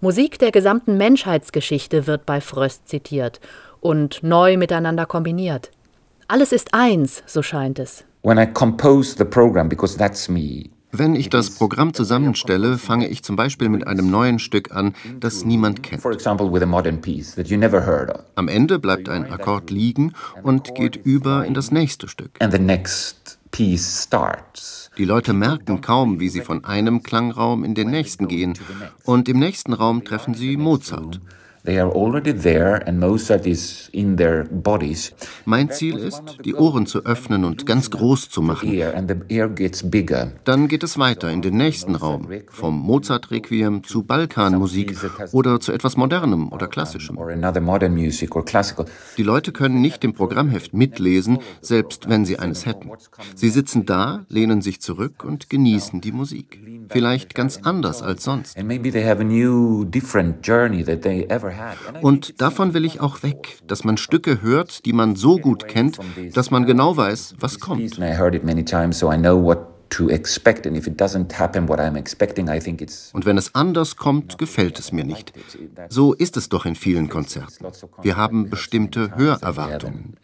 Musik 0.00 0.40
der 0.40 0.50
gesamten 0.50 0.96
Menschheitsgeschichte 0.96 2.08
wird 2.08 2.26
bei 2.26 2.40
Fröst 2.40 2.88
zitiert 2.88 3.38
und 3.78 4.20
neu 4.24 4.56
miteinander 4.56 5.06
kombiniert. 5.06 5.70
Alles 6.26 6.50
ist 6.50 6.74
eins, 6.74 7.22
so 7.26 7.40
scheint 7.40 7.78
es. 7.78 8.04
When 8.24 8.38
I 8.38 8.52
compose 8.52 9.14
the 9.16 9.24
program, 9.24 9.68
because 9.68 9.96
that's 9.96 10.28
me, 10.28 10.64
wenn 10.90 11.14
ich 11.14 11.28
das 11.28 11.50
Programm 11.50 11.92
zusammenstelle, 11.92 12.78
fange 12.78 13.08
ich 13.08 13.22
zum 13.22 13.36
Beispiel 13.36 13.68
mit 13.68 13.86
einem 13.86 14.10
neuen 14.10 14.38
Stück 14.38 14.72
an, 14.72 14.94
das 15.20 15.44
niemand 15.44 15.82
kennt. 15.82 16.02
Am 18.34 18.48
Ende 18.48 18.78
bleibt 18.78 19.08
ein 19.08 19.30
Akkord 19.30 19.70
liegen 19.70 20.12
und 20.42 20.74
geht 20.74 20.96
über 20.96 21.44
in 21.44 21.54
das 21.54 21.70
nächste 21.70 22.08
Stück. 22.08 22.30
Die 24.98 25.04
Leute 25.04 25.32
merken 25.32 25.80
kaum, 25.80 26.20
wie 26.20 26.28
sie 26.28 26.40
von 26.40 26.64
einem 26.64 27.02
Klangraum 27.02 27.64
in 27.64 27.74
den 27.74 27.90
nächsten 27.90 28.28
gehen, 28.28 28.58
und 29.04 29.28
im 29.28 29.38
nächsten 29.38 29.72
Raum 29.72 30.04
treffen 30.04 30.34
sie 30.34 30.56
Mozart. 30.56 31.20
Mein 35.44 35.70
Ziel 35.70 35.98
ist, 35.98 36.22
die 36.44 36.54
Ohren 36.54 36.86
zu 36.86 37.04
öffnen 37.04 37.44
und 37.44 37.66
ganz 37.66 37.90
groß 37.90 38.30
zu 38.30 38.42
machen. 38.42 38.72
Dann 40.44 40.68
geht 40.68 40.82
es 40.82 40.98
weiter 40.98 41.30
in 41.30 41.42
den 41.42 41.56
nächsten 41.56 41.94
Raum, 41.94 42.28
vom 42.48 42.78
Mozart-Requiem 42.78 43.84
zu 43.84 44.02
Balkanmusik 44.02 44.96
oder 45.32 45.60
zu 45.60 45.72
etwas 45.72 45.96
Modernem 45.96 46.52
oder 46.52 46.68
Klassischem. 46.68 47.18
Die 49.16 49.22
Leute 49.22 49.52
können 49.52 49.80
nicht 49.80 50.04
im 50.04 50.14
Programmheft 50.14 50.74
mitlesen, 50.74 51.38
selbst 51.60 52.08
wenn 52.08 52.24
sie 52.24 52.38
eines 52.38 52.66
hätten. 52.66 52.90
Sie 53.34 53.50
sitzen 53.50 53.84
da, 53.84 54.24
lehnen 54.28 54.62
sich 54.62 54.80
zurück 54.80 55.24
und 55.24 55.50
genießen 55.50 56.00
die 56.00 56.12
Musik. 56.12 56.60
Vielleicht 56.88 57.34
ganz 57.34 57.60
anders 57.62 58.02
als 58.02 58.24
sonst. 58.24 58.56
Und 62.02 62.40
davon 62.40 62.74
will 62.74 62.84
ich 62.84 63.00
auch 63.00 63.22
weg, 63.22 63.58
dass 63.66 63.84
man 63.84 63.96
Stücke 63.96 64.42
hört, 64.42 64.84
die 64.84 64.92
man 64.92 65.16
so 65.16 65.38
gut 65.38 65.68
kennt, 65.68 65.98
dass 66.34 66.50
man 66.50 66.66
genau 66.66 66.96
weiß, 66.96 67.34
was 67.38 67.60
kommt. 67.60 67.98
Und 73.14 73.26
wenn 73.26 73.38
es 73.38 73.54
anders 73.54 73.96
kommt, 73.96 74.38
gefällt 74.38 74.78
es 74.78 74.92
mir 74.92 75.04
nicht. 75.04 75.32
So 75.88 76.12
ist 76.12 76.36
es 76.36 76.48
doch 76.48 76.66
in 76.66 76.74
vielen 76.74 77.08
Konzerten. 77.08 77.66
Wir 78.02 78.16
haben 78.16 78.50
bestimmte 78.50 79.16
Hörerwartungen. 79.16 80.16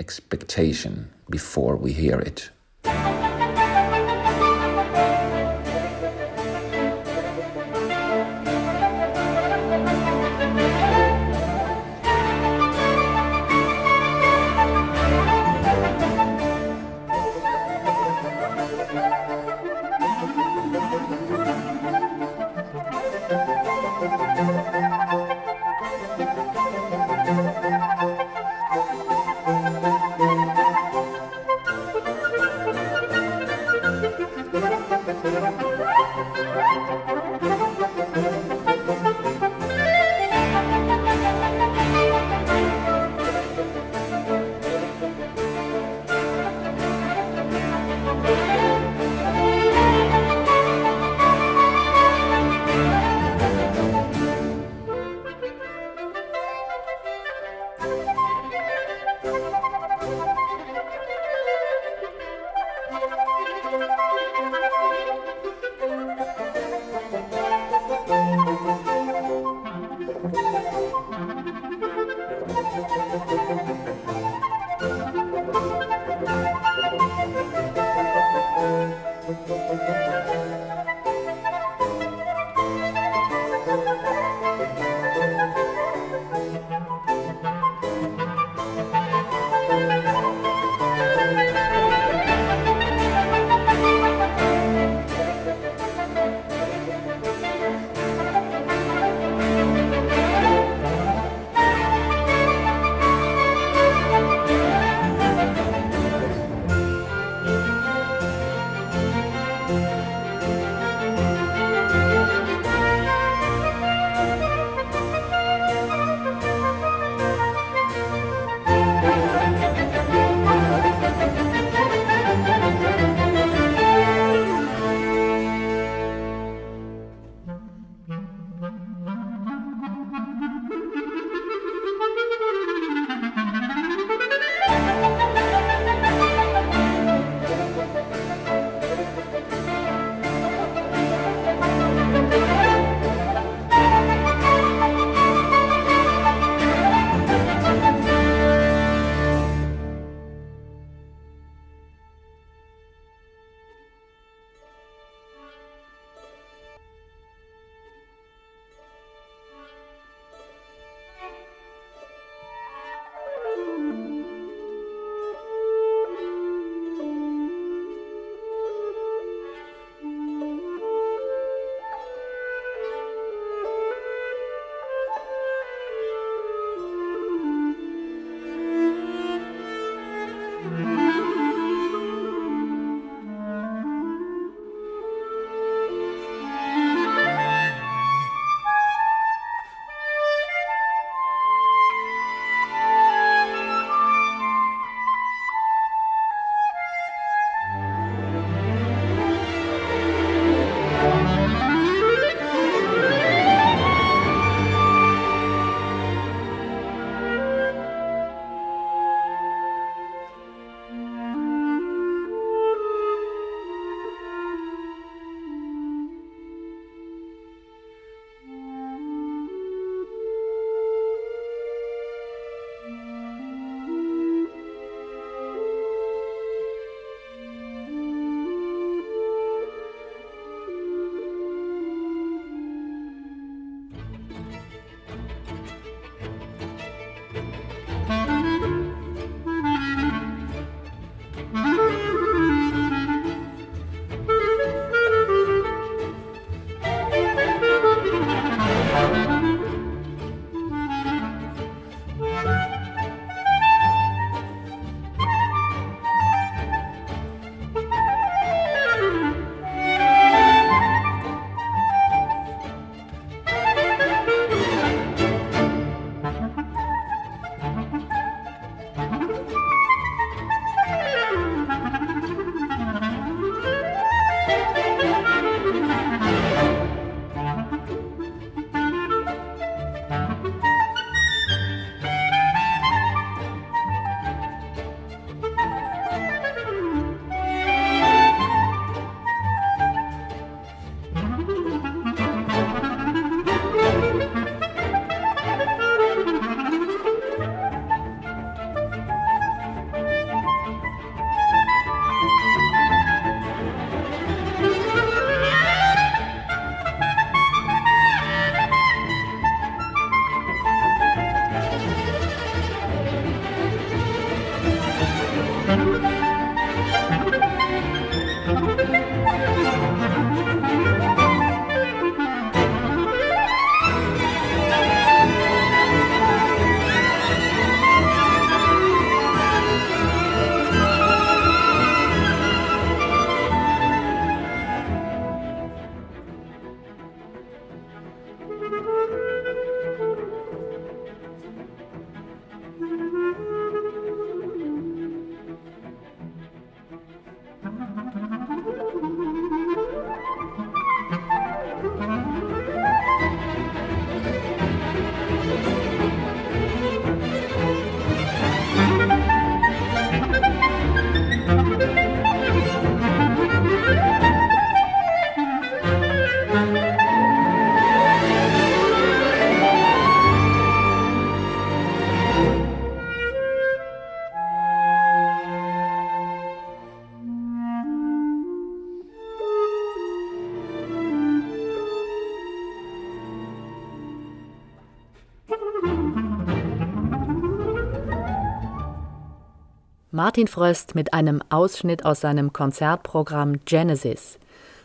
Martin 390.14 390.46
Fröst 390.46 390.94
mit 390.94 391.12
einem 391.12 391.42
Ausschnitt 391.48 392.04
aus 392.04 392.20
seinem 392.20 392.52
Konzertprogramm 392.52 393.64
Genesis. 393.64 394.38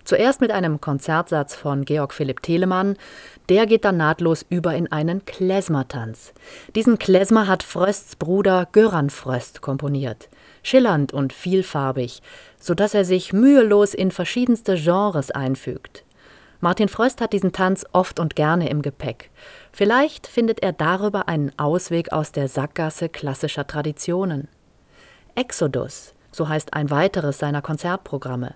Zuerst 0.03 0.41
mit 0.41 0.49
einem 0.49 0.81
Konzertsatz 0.81 1.53
von 1.53 1.85
Georg 1.85 2.15
Philipp 2.15 2.41
Telemann, 2.41 2.97
der 3.47 3.67
geht 3.67 3.85
dann 3.85 3.97
nahtlos 3.97 4.43
über 4.49 4.73
in 4.73 4.91
einen 4.91 5.25
Klezmertanz. 5.25 6.33
Diesen 6.73 6.97
Klezmer 6.97 7.45
hat 7.45 7.61
Frösts 7.61 8.15
Bruder 8.15 8.67
Göran 8.71 9.11
Fröst 9.11 9.61
komponiert. 9.61 10.29
Schillernd 10.63 11.13
und 11.13 11.31
vielfarbig, 11.31 12.23
so 12.59 12.73
dass 12.73 12.95
er 12.95 13.05
sich 13.05 13.31
mühelos 13.31 13.93
in 13.93 14.09
verschiedenste 14.09 14.77
Genres 14.77 15.29
einfügt. 15.29 16.05
Martin 16.59 16.89
Fröst 16.89 17.21
hat 17.21 17.33
diesen 17.33 17.51
Tanz 17.51 17.85
oft 17.93 18.19
und 18.19 18.35
gerne 18.35 18.67
im 18.67 18.81
Gepäck. 18.81 19.29
Vielleicht 19.71 20.25
findet 20.25 20.63
er 20.63 20.73
darüber 20.73 21.27
einen 21.27 21.51
Ausweg 21.59 22.13
aus 22.13 22.31
der 22.31 22.47
Sackgasse 22.47 23.09
klassischer 23.09 23.67
Traditionen. 23.67 24.47
Exodus, 25.35 26.13
so 26.31 26.49
heißt 26.49 26.73
ein 26.73 26.89
weiteres 26.89 27.37
seiner 27.37 27.61
Konzertprogramme. 27.61 28.55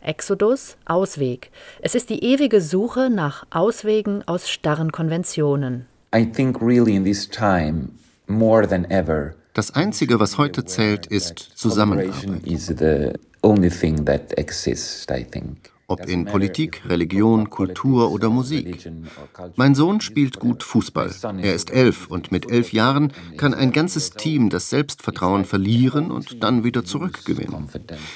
Exodus, 0.00 0.76
Ausweg. 0.84 1.50
Es 1.80 1.94
ist 1.94 2.10
die 2.10 2.24
ewige 2.24 2.60
Suche 2.60 3.10
nach 3.10 3.46
Auswegen 3.50 4.26
aus 4.26 4.48
starren 4.48 4.92
Konventionen. 4.92 5.86
I 6.14 6.24
think 6.24 6.62
really 6.62 6.94
in 6.94 7.04
this 7.04 7.28
time 7.28 7.90
more 8.26 8.66
than 8.66 8.84
ever 8.90 9.34
das 9.58 9.74
Einzige, 9.74 10.20
was 10.20 10.38
heute 10.38 10.64
zählt, 10.64 11.08
ist 11.08 11.40
Zusammenarbeit 11.56 12.14
ob 15.88 16.06
in 16.06 16.26
Politik, 16.26 16.82
Religion, 16.86 17.48
Kultur 17.48 18.12
oder 18.12 18.28
Musik. 18.28 18.90
Mein 19.56 19.74
Sohn 19.74 20.02
spielt 20.02 20.38
gut 20.38 20.62
Fußball. 20.62 21.10
Er 21.38 21.54
ist 21.54 21.70
elf 21.70 22.08
und 22.08 22.30
mit 22.30 22.50
elf 22.50 22.74
Jahren 22.74 23.10
kann 23.38 23.54
ein 23.54 23.72
ganzes 23.72 24.10
Team 24.10 24.50
das 24.50 24.68
Selbstvertrauen 24.68 25.46
verlieren 25.46 26.10
und 26.10 26.42
dann 26.42 26.62
wieder 26.62 26.84
zurückgewinnen. 26.84 27.68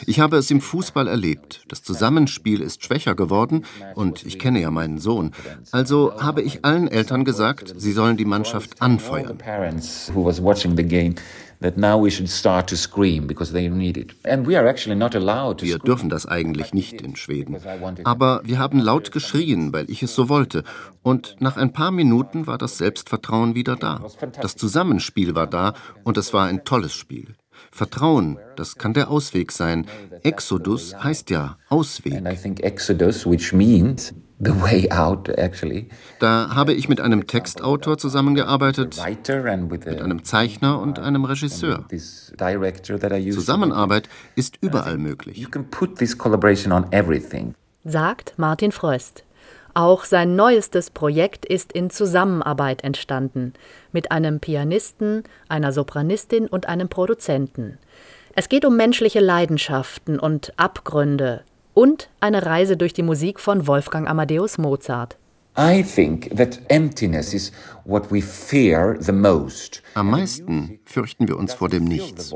Ich 0.06 0.20
habe 0.20 0.36
es 0.36 0.50
im 0.50 0.60
Fußball 0.60 1.08
erlebt. 1.08 1.64
Das 1.68 1.82
Zusammenspiel 1.82 2.60
ist 2.60 2.84
schwächer 2.84 3.14
geworden 3.14 3.64
und 3.94 4.26
ich 4.26 4.38
kenne 4.38 4.60
ja 4.60 4.70
meinen 4.70 4.98
Sohn. 4.98 5.32
Also 5.70 6.20
habe 6.20 6.42
ich 6.42 6.66
allen 6.66 6.88
Eltern 6.88 7.24
gesagt, 7.24 7.72
sie 7.78 7.92
sollen 7.92 8.18
die 8.18 8.26
Mannschaft 8.26 8.82
anfeuern 8.82 9.38
that 11.62 11.76
now 11.76 12.02
we 12.02 12.10
should 12.10 12.28
start 12.28 12.68
to 12.68 12.76
scream 12.76 13.26
because 13.26 13.52
they 13.52 13.68
need 13.68 13.96
it. 13.96 14.14
And 14.24 14.46
we 14.46 14.56
are 14.56 14.68
actually 14.68 14.96
not 14.96 15.14
allowed 15.14 15.58
to 15.58 15.66
Wir 15.66 15.78
dürfen 15.78 16.08
das 16.10 16.26
eigentlich 16.26 16.74
nicht 16.74 17.00
in 17.00 17.16
Schweden. 17.16 17.56
Aber 18.04 18.42
wir 18.44 18.58
haben 18.58 18.78
laut 18.78 19.12
geschrien, 19.12 19.72
weil 19.72 19.90
ich 19.90 20.02
es 20.02 20.14
so 20.14 20.28
wollte. 20.28 20.64
Und 21.02 21.36
nach 21.40 21.56
ein 21.56 21.72
paar 21.72 21.90
Minuten 21.90 22.46
war 22.46 22.58
das 22.58 22.78
Selbstvertrauen 22.78 23.54
wieder 23.54 23.76
da. 23.76 24.02
Das 24.40 24.56
Zusammenspiel 24.56 25.34
war 25.34 25.46
da 25.46 25.74
und 26.04 26.16
es 26.16 26.32
war 26.32 26.46
ein 26.46 26.64
tolles 26.64 26.94
Spiel. 26.94 27.34
Vertrauen, 27.70 28.38
das 28.56 28.76
kann 28.76 28.92
der 28.92 29.10
Ausweg 29.10 29.52
sein. 29.52 29.86
Exodus 30.22 30.94
heißt 31.02 31.30
ja 31.30 31.58
Ausweg. 31.68 32.14
And 32.14 32.28
I 32.28 32.36
think 32.36 32.60
Exodus, 32.60 33.26
which 33.26 33.52
means 33.52 34.12
The 34.44 34.60
Way 34.60 34.90
Out, 34.90 35.28
actually. 35.28 35.88
Da 36.18 36.52
habe 36.52 36.72
ich 36.72 36.88
mit 36.88 37.00
einem 37.00 37.28
Textautor 37.28 37.96
zusammengearbeitet, 37.96 39.00
mit 39.06 40.02
einem 40.02 40.24
Zeichner 40.24 40.80
und 40.80 40.98
einem 40.98 41.24
Regisseur. 41.24 41.84
Zusammenarbeit 43.30 44.08
ist 44.34 44.58
überall 44.60 44.98
möglich. 44.98 45.46
Sagt 47.84 48.34
Martin 48.36 48.72
Fröst. 48.72 49.22
Auch 49.74 50.04
sein 50.04 50.34
neuestes 50.34 50.90
Projekt 50.90 51.46
ist 51.46 51.72
in 51.72 51.90
Zusammenarbeit 51.90 52.82
entstanden, 52.82 53.52
mit 53.92 54.10
einem 54.10 54.40
Pianisten, 54.40 55.22
einer 55.48 55.72
Sopranistin 55.72 56.48
und 56.48 56.68
einem 56.68 56.88
Produzenten. 56.88 57.78
Es 58.34 58.48
geht 58.48 58.64
um 58.64 58.76
menschliche 58.76 59.20
Leidenschaften 59.20 60.18
und 60.18 60.52
Abgründe, 60.56 61.44
und 61.74 62.08
eine 62.20 62.44
Reise 62.44 62.76
durch 62.76 62.92
die 62.92 63.02
Musik 63.02 63.40
von 63.40 63.66
Wolfgang 63.66 64.08
Amadeus 64.08 64.58
Mozart. 64.58 65.16
I 65.56 65.82
think 65.82 66.34
that 66.34 66.60
emptiness 66.68 67.34
is 67.34 67.52
what 67.84 68.10
we 68.10 68.22
fear 68.22 68.96
the 68.98 69.12
most. 69.12 69.82
Am 69.94 70.10
meisten 70.10 70.78
fürchten 70.86 71.28
wir 71.28 71.36
uns 71.36 71.52
vor 71.52 71.68
dem 71.68 71.84
Nichts. 71.84 72.32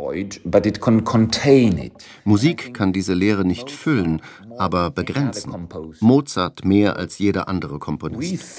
Musik 2.24 2.74
kann 2.74 2.92
diese 2.92 3.14
Leere 3.14 3.46
nicht 3.46 3.70
füllen, 3.70 4.20
aber 4.58 4.90
begrenzen. 4.90 5.66
Mozart 6.00 6.66
mehr 6.66 6.96
als 6.96 7.18
jeder 7.18 7.48
andere 7.48 7.78
Komponist. 7.78 8.58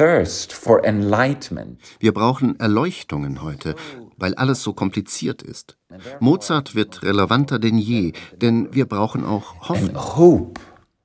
Wir 1.99 2.13
brauchen 2.13 2.59
Erleuchtungen 2.59 3.43
heute, 3.43 3.75
weil 4.17 4.33
alles 4.33 4.63
so 4.63 4.73
kompliziert 4.73 5.43
ist. 5.43 5.77
Mozart 6.19 6.73
wird 6.73 7.03
relevanter 7.03 7.59
denn 7.59 7.77
je, 7.77 8.13
denn 8.41 8.69
wir 8.73 8.87
brauchen 8.87 9.23
auch 9.23 9.69
Hoffnung 9.69 9.95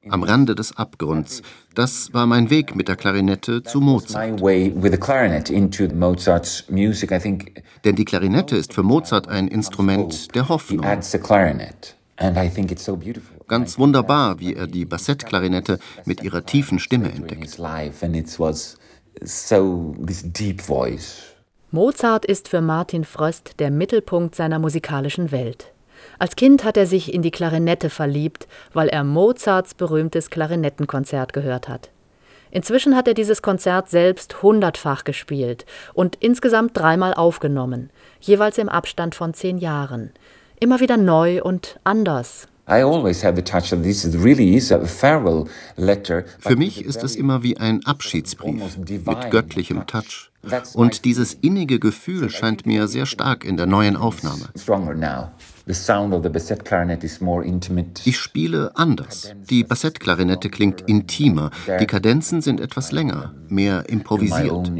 am 0.08 0.22
Rande 0.22 0.54
des 0.54 0.76
Abgrunds. 0.76 1.42
Das 1.74 2.12
war 2.12 2.26
mein 2.26 2.50
Weg 2.50 2.74
mit 2.74 2.88
der 2.88 2.96
Klarinette 2.96 3.62
zu 3.62 3.80
Mozart. 3.80 4.40
Denn 7.84 7.96
die 7.96 8.04
Klarinette 8.04 8.56
ist 8.56 8.72
für 8.72 8.82
Mozart 8.82 9.28
ein 9.28 9.48
Instrument 9.48 10.34
der 10.34 10.48
Hoffnung. 10.48 10.84
Ganz 13.48 13.78
wunderbar, 13.78 14.38
wie 14.38 14.54
er 14.54 14.66
die 14.66 14.84
Bassettklarinette 14.84 15.78
mit 16.04 16.22
ihrer 16.22 16.44
tiefen 16.44 16.78
Stimme 16.78 17.10
entdeckt. 17.10 17.58
Mozart 21.70 22.24
ist 22.26 22.48
für 22.48 22.60
Martin 22.60 23.04
Fröst 23.04 23.58
der 23.58 23.70
Mittelpunkt 23.70 24.34
seiner 24.34 24.58
musikalischen 24.58 25.32
Welt. 25.32 25.71
Als 26.18 26.36
Kind 26.36 26.64
hat 26.64 26.76
er 26.76 26.86
sich 26.86 27.12
in 27.12 27.22
die 27.22 27.30
Klarinette 27.30 27.90
verliebt, 27.90 28.46
weil 28.72 28.88
er 28.88 29.04
Mozarts 29.04 29.74
berühmtes 29.74 30.30
Klarinettenkonzert 30.30 31.32
gehört 31.32 31.68
hat. 31.68 31.90
Inzwischen 32.50 32.94
hat 32.94 33.08
er 33.08 33.14
dieses 33.14 33.40
Konzert 33.40 33.88
selbst 33.88 34.42
hundertfach 34.42 35.04
gespielt 35.04 35.64
und 35.94 36.16
insgesamt 36.20 36.76
dreimal 36.76 37.14
aufgenommen, 37.14 37.90
jeweils 38.20 38.58
im 38.58 38.68
Abstand 38.68 39.14
von 39.14 39.32
zehn 39.32 39.56
Jahren. 39.56 40.10
Immer 40.60 40.80
wieder 40.80 40.98
neu 40.98 41.42
und 41.42 41.80
anders. 41.82 42.46
Für 46.38 46.56
mich 46.56 46.84
ist 46.84 47.02
es 47.02 47.16
immer 47.16 47.42
wie 47.42 47.56
ein 47.56 47.84
Abschiedsbrief 47.84 48.78
mit 48.78 49.30
göttlichem 49.30 49.86
Touch. 49.86 50.30
Und 50.74 51.04
dieses 51.04 51.34
innige 51.34 51.78
Gefühl 51.80 52.30
scheint 52.30 52.66
mir 52.66 52.86
sehr 52.86 53.06
stark 53.06 53.44
in 53.44 53.56
der 53.56 53.66
neuen 53.66 53.96
Aufnahme. 53.96 54.48
Ich 58.04 58.18
spiele 58.18 58.72
anders. 58.74 59.32
Die 59.48 59.64
Bassettklarinette 59.64 60.50
klingt 60.50 60.80
intimer, 60.82 61.50
die 61.80 61.86
Kadenzen 61.86 62.40
sind 62.42 62.60
etwas 62.60 62.90
länger, 62.92 63.34
mehr 63.48 63.88
improvisiert. 63.88 64.72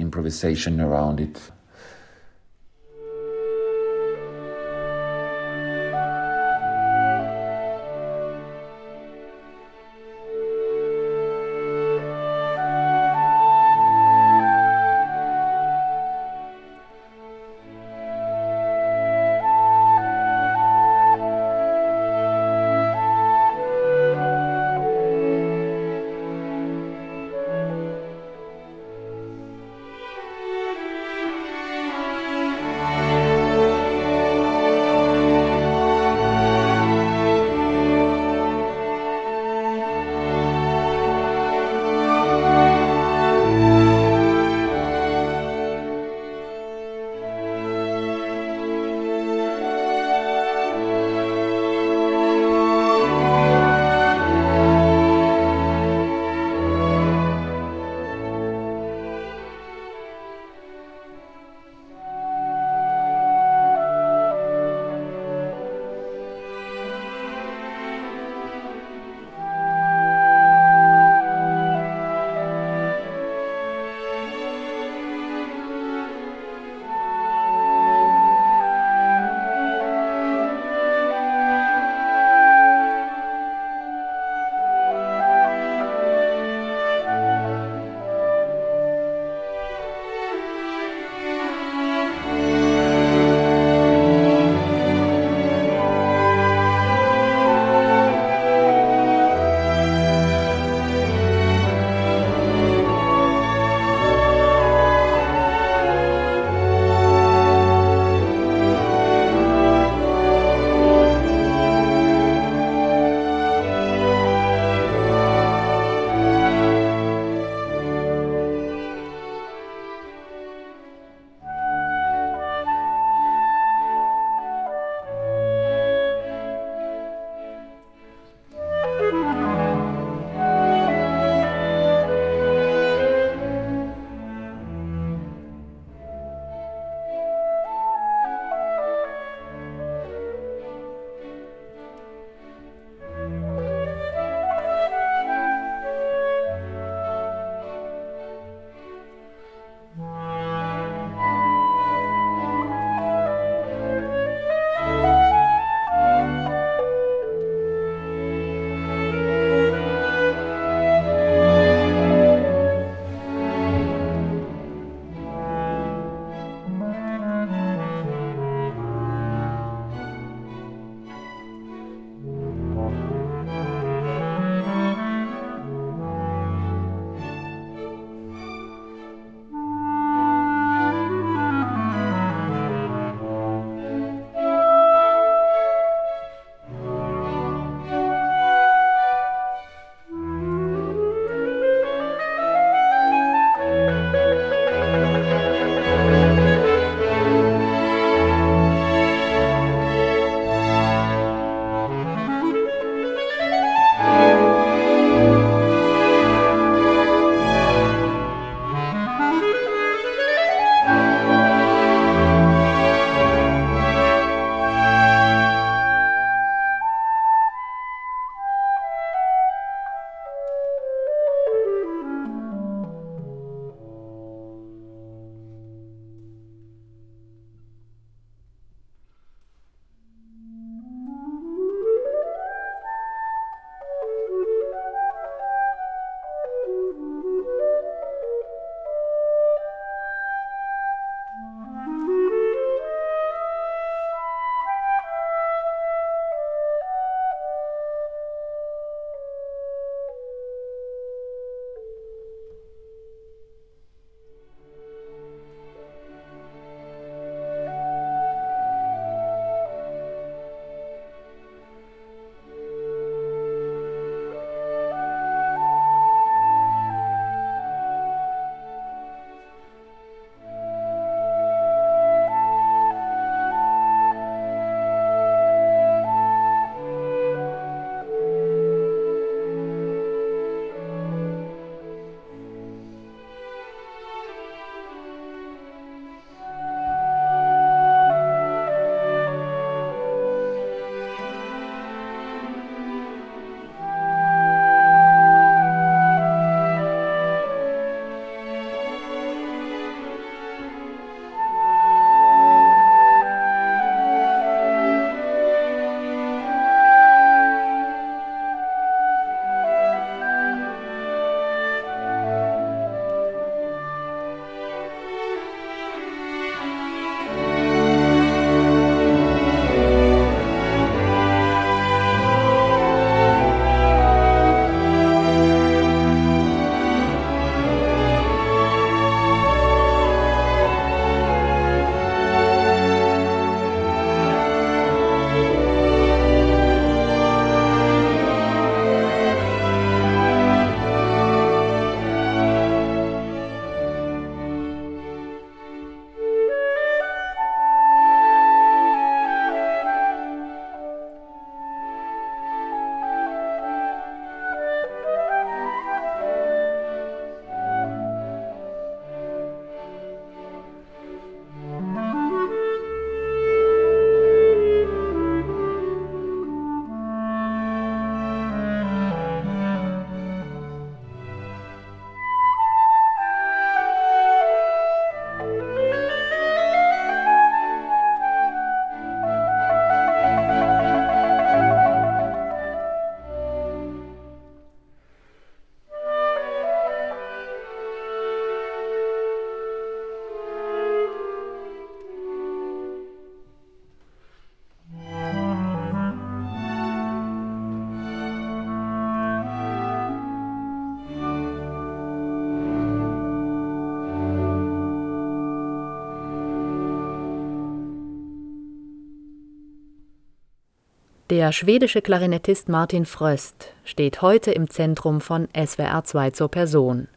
Der 411.33 411.51
schwedische 411.51 412.03
Klarinettist 412.03 412.69
Martin 412.69 413.07
Fröst 413.07 413.73
steht 413.85 414.21
heute 414.21 414.51
im 414.51 414.69
Zentrum 414.69 415.23
von 415.23 415.49
SWR 415.57 416.05
2 416.05 416.33
zur 416.33 416.51
Person. 416.51 417.09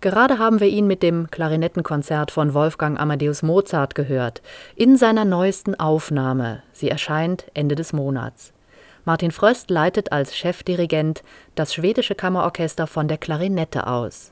Gerade 0.00 0.38
haben 0.38 0.60
wir 0.60 0.68
ihn 0.68 0.86
mit 0.86 1.02
dem 1.02 1.32
Klarinettenkonzert 1.32 2.30
von 2.30 2.54
Wolfgang 2.54 3.00
Amadeus 3.00 3.42
Mozart 3.42 3.96
gehört, 3.96 4.40
in 4.76 4.96
seiner 4.96 5.24
neuesten 5.24 5.74
Aufnahme. 5.74 6.62
Sie 6.72 6.88
erscheint 6.88 7.46
Ende 7.52 7.74
des 7.74 7.92
Monats. 7.92 8.52
Martin 9.04 9.32
Fröst 9.32 9.68
leitet 9.68 10.12
als 10.12 10.36
Chefdirigent 10.36 11.24
das 11.56 11.74
schwedische 11.74 12.14
Kammerorchester 12.14 12.86
von 12.86 13.08
der 13.08 13.18
Klarinette 13.18 13.88
aus. 13.88 14.30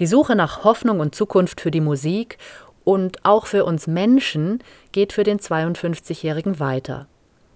Die 0.00 0.08
Suche 0.08 0.34
nach 0.34 0.64
Hoffnung 0.64 0.98
und 0.98 1.14
Zukunft 1.14 1.60
für 1.60 1.70
die 1.70 1.80
Musik 1.80 2.38
und 2.82 3.24
auch 3.24 3.46
für 3.46 3.64
uns 3.64 3.86
Menschen 3.86 4.58
geht 4.90 5.12
für 5.12 5.22
den 5.22 5.38
52-Jährigen 5.38 6.58
weiter. 6.58 7.06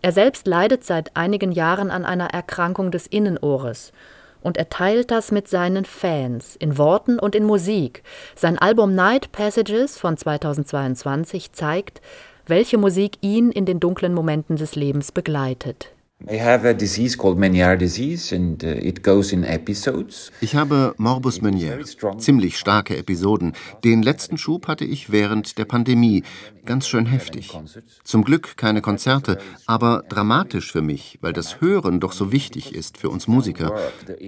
Er 0.01 0.13
selbst 0.13 0.47
leidet 0.47 0.85
seit 0.85 1.17
einigen 1.17 1.53
Jahren 1.53 1.91
an 1.91 2.05
einer 2.05 2.29
Erkrankung 2.29 2.91
des 2.91 3.07
Innenohres 3.07 3.93
und 4.41 4.57
er 4.57 4.69
teilt 4.69 5.11
das 5.11 5.33
mit 5.33 5.49
seinen 5.49 5.85
Fans 5.85 6.57
in 6.57 6.79
Worten 6.79 7.19
und 7.19 7.35
in 7.35 7.45
Musik. 7.45 8.03
Sein 8.37 8.59
Album 8.59 8.95
Night 8.95 9.33
Passages 9.33 9.99
von 9.99 10.17
2022 10.17 11.53
zeigt, 11.53 12.01
welche 12.47 12.79
Musik 12.79 13.19
ihn 13.21 13.51
in 13.51 13.67
den 13.67 13.81
dunklen 13.81 14.15
Momenten 14.15 14.57
des 14.57 14.77
Lebens 14.77 15.13
begleitet. 15.13 15.91
I 16.27 16.41
have 16.41 16.69
a 16.69 16.75
disease 16.75 17.17
called 17.17 17.39
Meniere 17.39 17.77
disease 17.79 18.35
and 18.35 18.63
uh, 18.65 18.67
it 18.67 19.05
goes 19.05 19.33
in 19.33 19.45
episodes. 19.45 20.33
Ich 20.41 20.57
habe 20.57 20.93
Morbus 20.99 21.41
Meniere, 21.43 21.85
ziemlich 22.19 22.59
starke 22.59 22.97
Episoden. 22.97 23.53
Den 23.85 24.03
letzten 24.03 24.37
Schub 24.37 24.67
hatte 24.67 24.85
ich 24.85 25.13
während 25.13 25.59
der 25.59 25.65
Pandemie, 25.65 26.25
ganz 26.67 26.89
schön 26.89 27.07
heftig. 27.07 27.57
Zum 28.03 28.25
Glück 28.25 28.57
keine 28.57 28.83
Konzerte, 28.83 29.39
aber 29.67 30.03
dramatisch 30.09 30.73
für 30.73 30.83
mich, 30.83 31.19
weil 31.21 31.33
das 31.33 31.61
Hören 31.61 32.01
doch 32.01 32.13
so 32.13 32.33
wichtig 32.33 32.75
ist 32.75 32.99
für 32.99 33.11
uns 33.11 33.29
Musiker. 33.29 33.73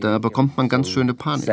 Da 0.00 0.18
bekommt 0.18 0.56
man 0.56 0.68
ganz 0.68 0.88
schöne 0.88 1.12
Panik. 1.12 1.46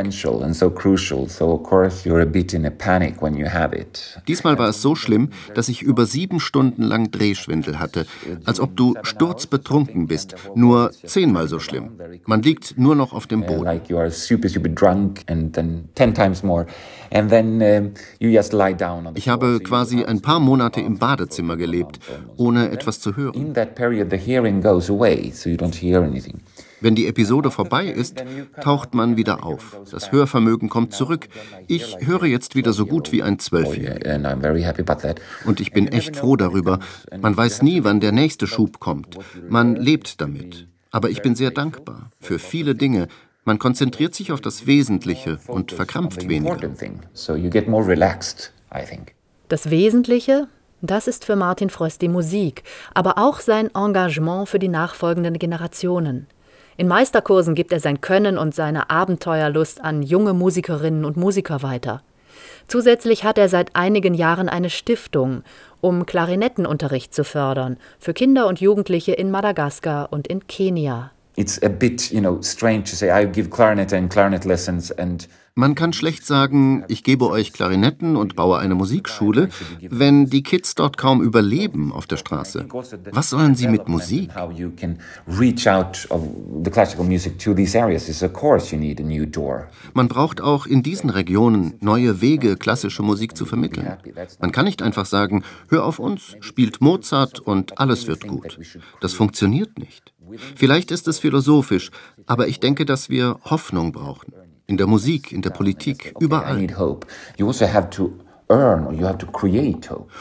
Diesmal 4.28 4.60
war 4.60 4.70
es 4.70 4.82
so 4.84 4.96
schlimm, 4.96 5.30
dass 5.56 5.68
ich 5.68 5.82
über 5.82 6.06
sieben 6.06 6.40
Stunden 6.40 6.84
lang 6.84 7.10
Drehschwindel 7.10 7.80
hatte, 7.80 8.06
als 8.46 8.60
ob 8.60 8.78
du 8.78 8.94
sturzbetrunken 9.02 10.06
bist 10.06 10.27
ist 10.34 10.56
nur 10.56 10.92
zehnmal 10.92 11.48
so 11.48 11.60
schlimm. 11.60 11.92
Man 12.26 12.42
liegt 12.42 12.78
nur 12.78 12.96
noch 12.96 13.14
auf 13.14 13.28
dem 13.28 13.46
Boden. 13.46 13.82
Ich 19.16 19.30
habe 19.30 19.60
quasi 19.60 20.04
ein 20.04 20.22
paar 20.22 20.40
Monate 20.40 20.82
im 20.82 20.98
Badezimmer 20.98 21.58
gelebt, 21.58 22.00
ohne 22.38 22.72
etwas 22.72 23.00
zu 23.00 23.16
hören. 23.16 23.54
Wenn 26.80 26.96
die 26.96 27.08
Episode 27.08 27.52
vorbei 27.52 27.88
ist, 27.88 28.24
taucht 28.62 28.94
man 28.94 29.18
wieder 29.18 29.44
auf. 29.44 29.80
Das 29.92 30.12
Hörvermögen 30.12 30.70
kommt 30.70 30.94
zurück. 30.94 31.28
Ich 31.68 31.98
höre 32.00 32.26
jetzt 32.26 32.56
wieder 32.56 32.74
so 32.74 32.86
gut 32.86 33.12
wie 33.12 33.24
ein 33.24 33.40
Zwölfjähriger. 33.40 35.16
Und 35.46 35.60
ich 35.60 35.72
bin 35.72 35.88
echt 35.88 36.16
froh 36.16 36.36
darüber. 36.36 36.80
Man 37.20 37.36
weiß 37.36 37.62
nie, 37.64 37.84
wann 37.84 38.00
der 38.00 38.12
nächste 38.12 38.48
Schub 38.48 38.80
kommt. 38.80 39.18
Man 39.50 39.76
lebt 39.76 40.22
damit. 40.22 40.68
Aber 40.92 41.10
ich 41.10 41.22
bin 41.22 41.36
sehr 41.36 41.52
dankbar 41.52 42.12
für 42.20 42.40
viele 42.40 42.76
Dinge. 42.76 43.08
Man 43.44 43.60
konzentriert 43.60 44.14
sich 44.14 44.32
auf 44.32 44.42
das 44.42 44.68
Wesentliche 44.68 45.40
und 45.48 45.72
verkrampft 45.72 46.28
weniger. 46.28 46.70
Das 49.48 49.70
Wesentliche, 49.70 50.48
das 50.82 51.08
ist 51.08 51.26
für 51.26 51.36
Martin 51.36 51.70
Fröst 51.70 52.02
die 52.02 52.10
Musik, 52.10 52.64
aber 52.94 53.18
auch 53.18 53.40
sein 53.40 53.74
Engagement 53.74 54.50
für 54.50 54.60
die 54.60 54.68
nachfolgenden 54.68 55.40
Generationen. 55.40 56.28
In 56.80 56.88
Meisterkursen 56.88 57.56
gibt 57.56 57.72
er 57.74 57.80
sein 57.80 58.02
Können 58.02 58.38
und 58.38 58.54
seine 58.54 58.92
Abenteuerlust 58.92 59.84
an 59.84 60.04
junge 60.04 60.34
Musikerinnen 60.34 61.06
und 61.06 61.18
Musiker 61.18 61.64
weiter. 61.64 62.04
Zusätzlich 62.68 63.24
hat 63.24 63.40
er 63.40 63.50
seit 63.50 63.76
einigen 63.76 64.14
Jahren 64.14 64.48
eine 64.48 64.70
Stiftung, 64.70 65.42
um 65.82 66.06
Klarinettenunterricht 66.06 67.16
zu 67.16 67.24
fördern 67.24 67.78
für 67.98 68.14
Kinder 68.14 68.46
und 68.46 68.62
Jugendliche 68.62 69.14
in 69.14 69.32
Madagaskar 69.32 70.14
und 70.14 70.28
in 70.28 70.46
Kenia. 70.46 71.10
It's 71.36 71.62
a 71.64 71.70
bit, 71.70 72.12
you 72.12 72.20
know, 72.20 72.42
strange 72.44 72.84
to 72.84 72.96
say 72.96 73.10
I 73.10 73.26
give 73.26 73.50
clarinet 73.50 73.92
and 73.92 74.12
clarinet 74.12 74.46
lessons 74.46 74.92
and 74.92 75.28
man 75.58 75.74
kann 75.74 75.92
schlecht 75.92 76.26
sagen, 76.26 76.84
ich 76.88 77.04
gebe 77.04 77.28
euch 77.30 77.52
Klarinetten 77.52 78.16
und 78.16 78.36
baue 78.36 78.60
eine 78.60 78.76
Musikschule, 78.76 79.50
wenn 79.82 80.28
die 80.28 80.44
Kids 80.44 80.76
dort 80.76 80.98
kaum 80.98 81.22
überleben 81.22 81.92
auf 81.92 82.06
der 82.06 82.18
Straße. 82.18 82.68
Was 83.12 83.32
sollen 83.32 83.56
sie 83.56 83.68
mit 83.68 83.90
Musik? 83.90 84.30
Man 89.94 90.08
braucht 90.08 90.42
auch 90.42 90.68
in 90.68 90.84
diesen 90.84 91.10
Regionen 91.10 91.74
neue 91.82 92.22
Wege, 92.22 92.56
klassische 92.56 93.02
Musik 93.02 93.36
zu 93.36 93.46
vermitteln. 93.46 93.98
Man 94.40 94.52
kann 94.52 94.66
nicht 94.66 94.84
einfach 94.84 95.08
sagen, 95.08 95.44
hör 95.70 95.86
auf 95.86 95.98
uns, 95.98 96.36
spielt 96.40 96.82
Mozart 96.82 97.40
und 97.40 97.80
alles 97.80 98.06
wird 98.06 98.28
gut. 98.28 98.60
Das 99.02 99.14
funktioniert 99.14 99.80
nicht. 99.80 100.14
Vielleicht 100.56 100.92
ist 100.92 101.08
es 101.08 101.18
philosophisch, 101.18 101.90
aber 102.28 102.48
ich 102.48 102.60
denke, 102.60 102.86
dass 102.86 103.10
wir 103.10 103.40
Hoffnung 103.46 103.92
brauchen 103.92 104.34
in 104.68 104.78
der 104.78 104.88
Musik, 104.88 105.32
in 105.32 105.42
der 105.42 105.50
Politik, 105.50 106.14
überall. 106.20 106.58
Also 106.58 106.60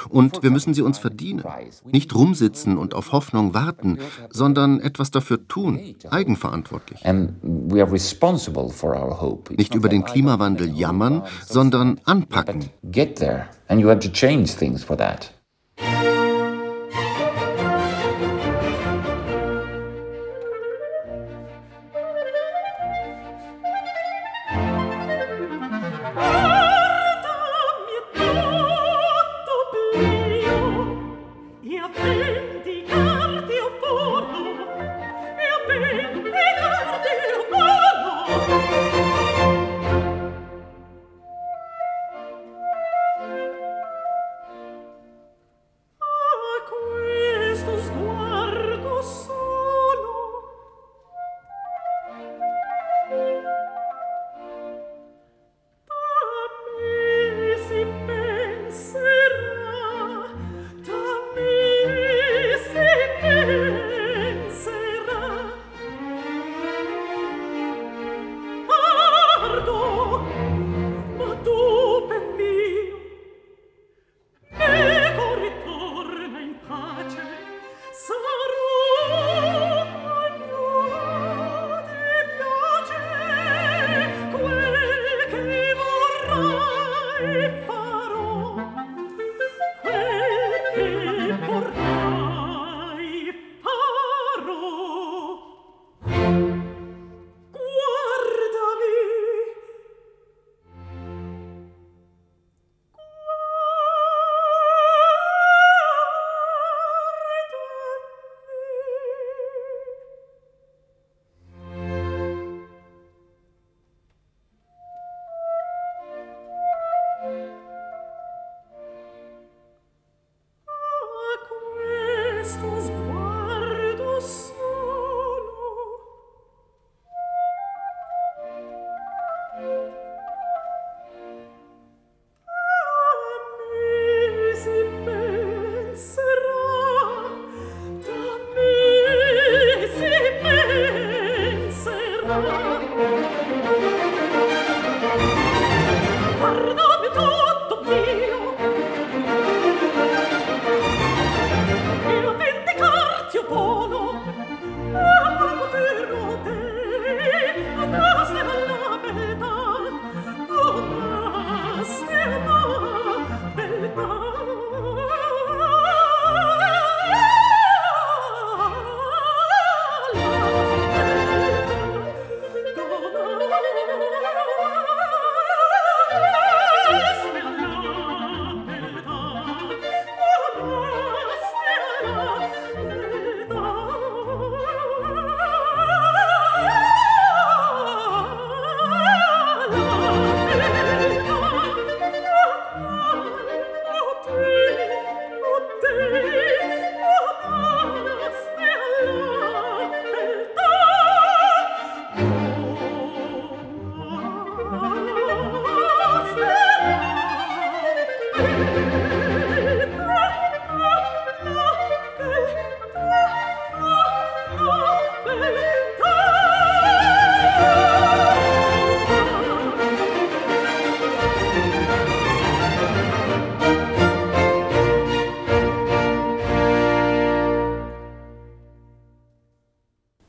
und 0.09 0.43
wir 0.43 0.51
müssen 0.51 0.75
sie 0.75 0.83
uns 0.83 0.99
verdienen. 0.99 1.45
Nicht 1.85 2.15
rumsitzen 2.15 2.77
und 2.77 2.95
auf 2.95 3.13
Hoffnung 3.13 3.55
warten, 3.55 3.99
sondern 4.31 4.81
etwas 4.81 5.11
dafür 5.11 5.47
tun, 5.47 5.95
eigenverantwortlich. 6.11 7.05
Nicht 9.57 9.75
über 9.75 9.89
den 9.89 10.05
Klimawandel 10.05 10.77
jammern, 10.77 11.23
sondern 11.47 12.01
anpacken. 12.05 12.71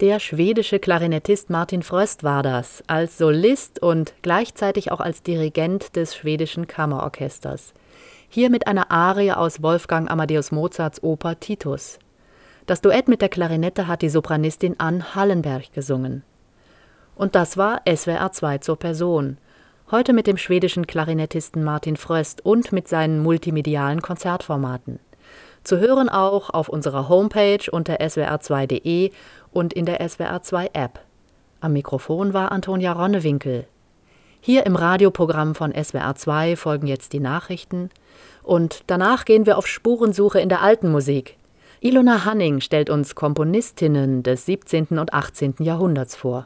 Der 0.07 0.21
schwedische 0.21 0.79
Klarinettist 0.79 1.49
Martin 1.49 1.83
Fröst 1.83 2.23
war 2.23 2.41
das, 2.41 2.81
als 2.87 3.17
Solist 3.17 3.81
und 3.81 4.13
gleichzeitig 4.21 4.89
auch 4.89 5.01
als 5.01 5.21
Dirigent 5.21 5.97
des 5.97 6.15
schwedischen 6.15 6.65
Kammerorchesters. 6.65 7.73
Hier 8.29 8.49
mit 8.49 8.67
einer 8.67 8.89
Arie 8.89 9.33
aus 9.33 9.61
Wolfgang 9.61 10.09
Amadeus 10.09 10.53
Mozarts 10.53 11.03
Oper 11.03 11.37
Titus. 11.41 11.99
Das 12.67 12.79
Duett 12.79 13.09
mit 13.09 13.21
der 13.21 13.27
Klarinette 13.27 13.87
hat 13.87 14.01
die 14.01 14.07
Sopranistin 14.07 14.79
Ann 14.79 15.13
Hallenberg 15.13 15.73
gesungen. 15.73 16.23
Und 17.15 17.35
das 17.35 17.57
war 17.57 17.81
SWR 17.85 18.31
2 18.31 18.59
zur 18.59 18.79
Person. 18.79 19.35
Heute 19.91 20.13
mit 20.13 20.25
dem 20.25 20.37
schwedischen 20.37 20.87
Klarinettisten 20.87 21.65
Martin 21.65 21.97
Fröst 21.97 22.45
und 22.45 22.71
mit 22.71 22.87
seinen 22.87 23.19
multimedialen 23.19 24.01
Konzertformaten. 24.01 25.01
Zu 25.67 25.79
hören 25.79 26.07
auch 26.07 26.49
auf 26.49 26.69
unserer 26.69 27.09
Homepage 27.09 27.69
unter 27.69 27.99
swr2.de 27.99 29.11
und 29.51 29.73
in 29.73 29.85
der 29.85 29.99
SWR2 29.99 30.69
App. 30.71 31.01
Am 31.59 31.73
Mikrofon 31.73 32.33
war 32.33 32.53
Antonia 32.53 32.93
Ronnewinkel. 32.93 33.67
Hier 34.39 34.65
im 34.65 34.77
Radioprogramm 34.77 35.55
von 35.55 35.73
SWR2 35.73 36.55
folgen 36.55 36.87
jetzt 36.87 37.11
die 37.11 37.19
Nachrichten 37.19 37.89
und 38.43 38.85
danach 38.87 39.25
gehen 39.25 39.45
wir 39.45 39.57
auf 39.57 39.67
Spurensuche 39.67 40.39
in 40.39 40.47
der 40.47 40.61
alten 40.61 40.89
Musik. 40.89 41.35
Ilona 41.81 42.23
Hanning 42.23 42.61
stellt 42.61 42.89
uns 42.89 43.13
Komponistinnen 43.13 44.23
des 44.23 44.45
17. 44.45 44.97
und 44.97 45.13
18. 45.13 45.55
Jahrhunderts 45.59 46.15
vor. 46.15 46.45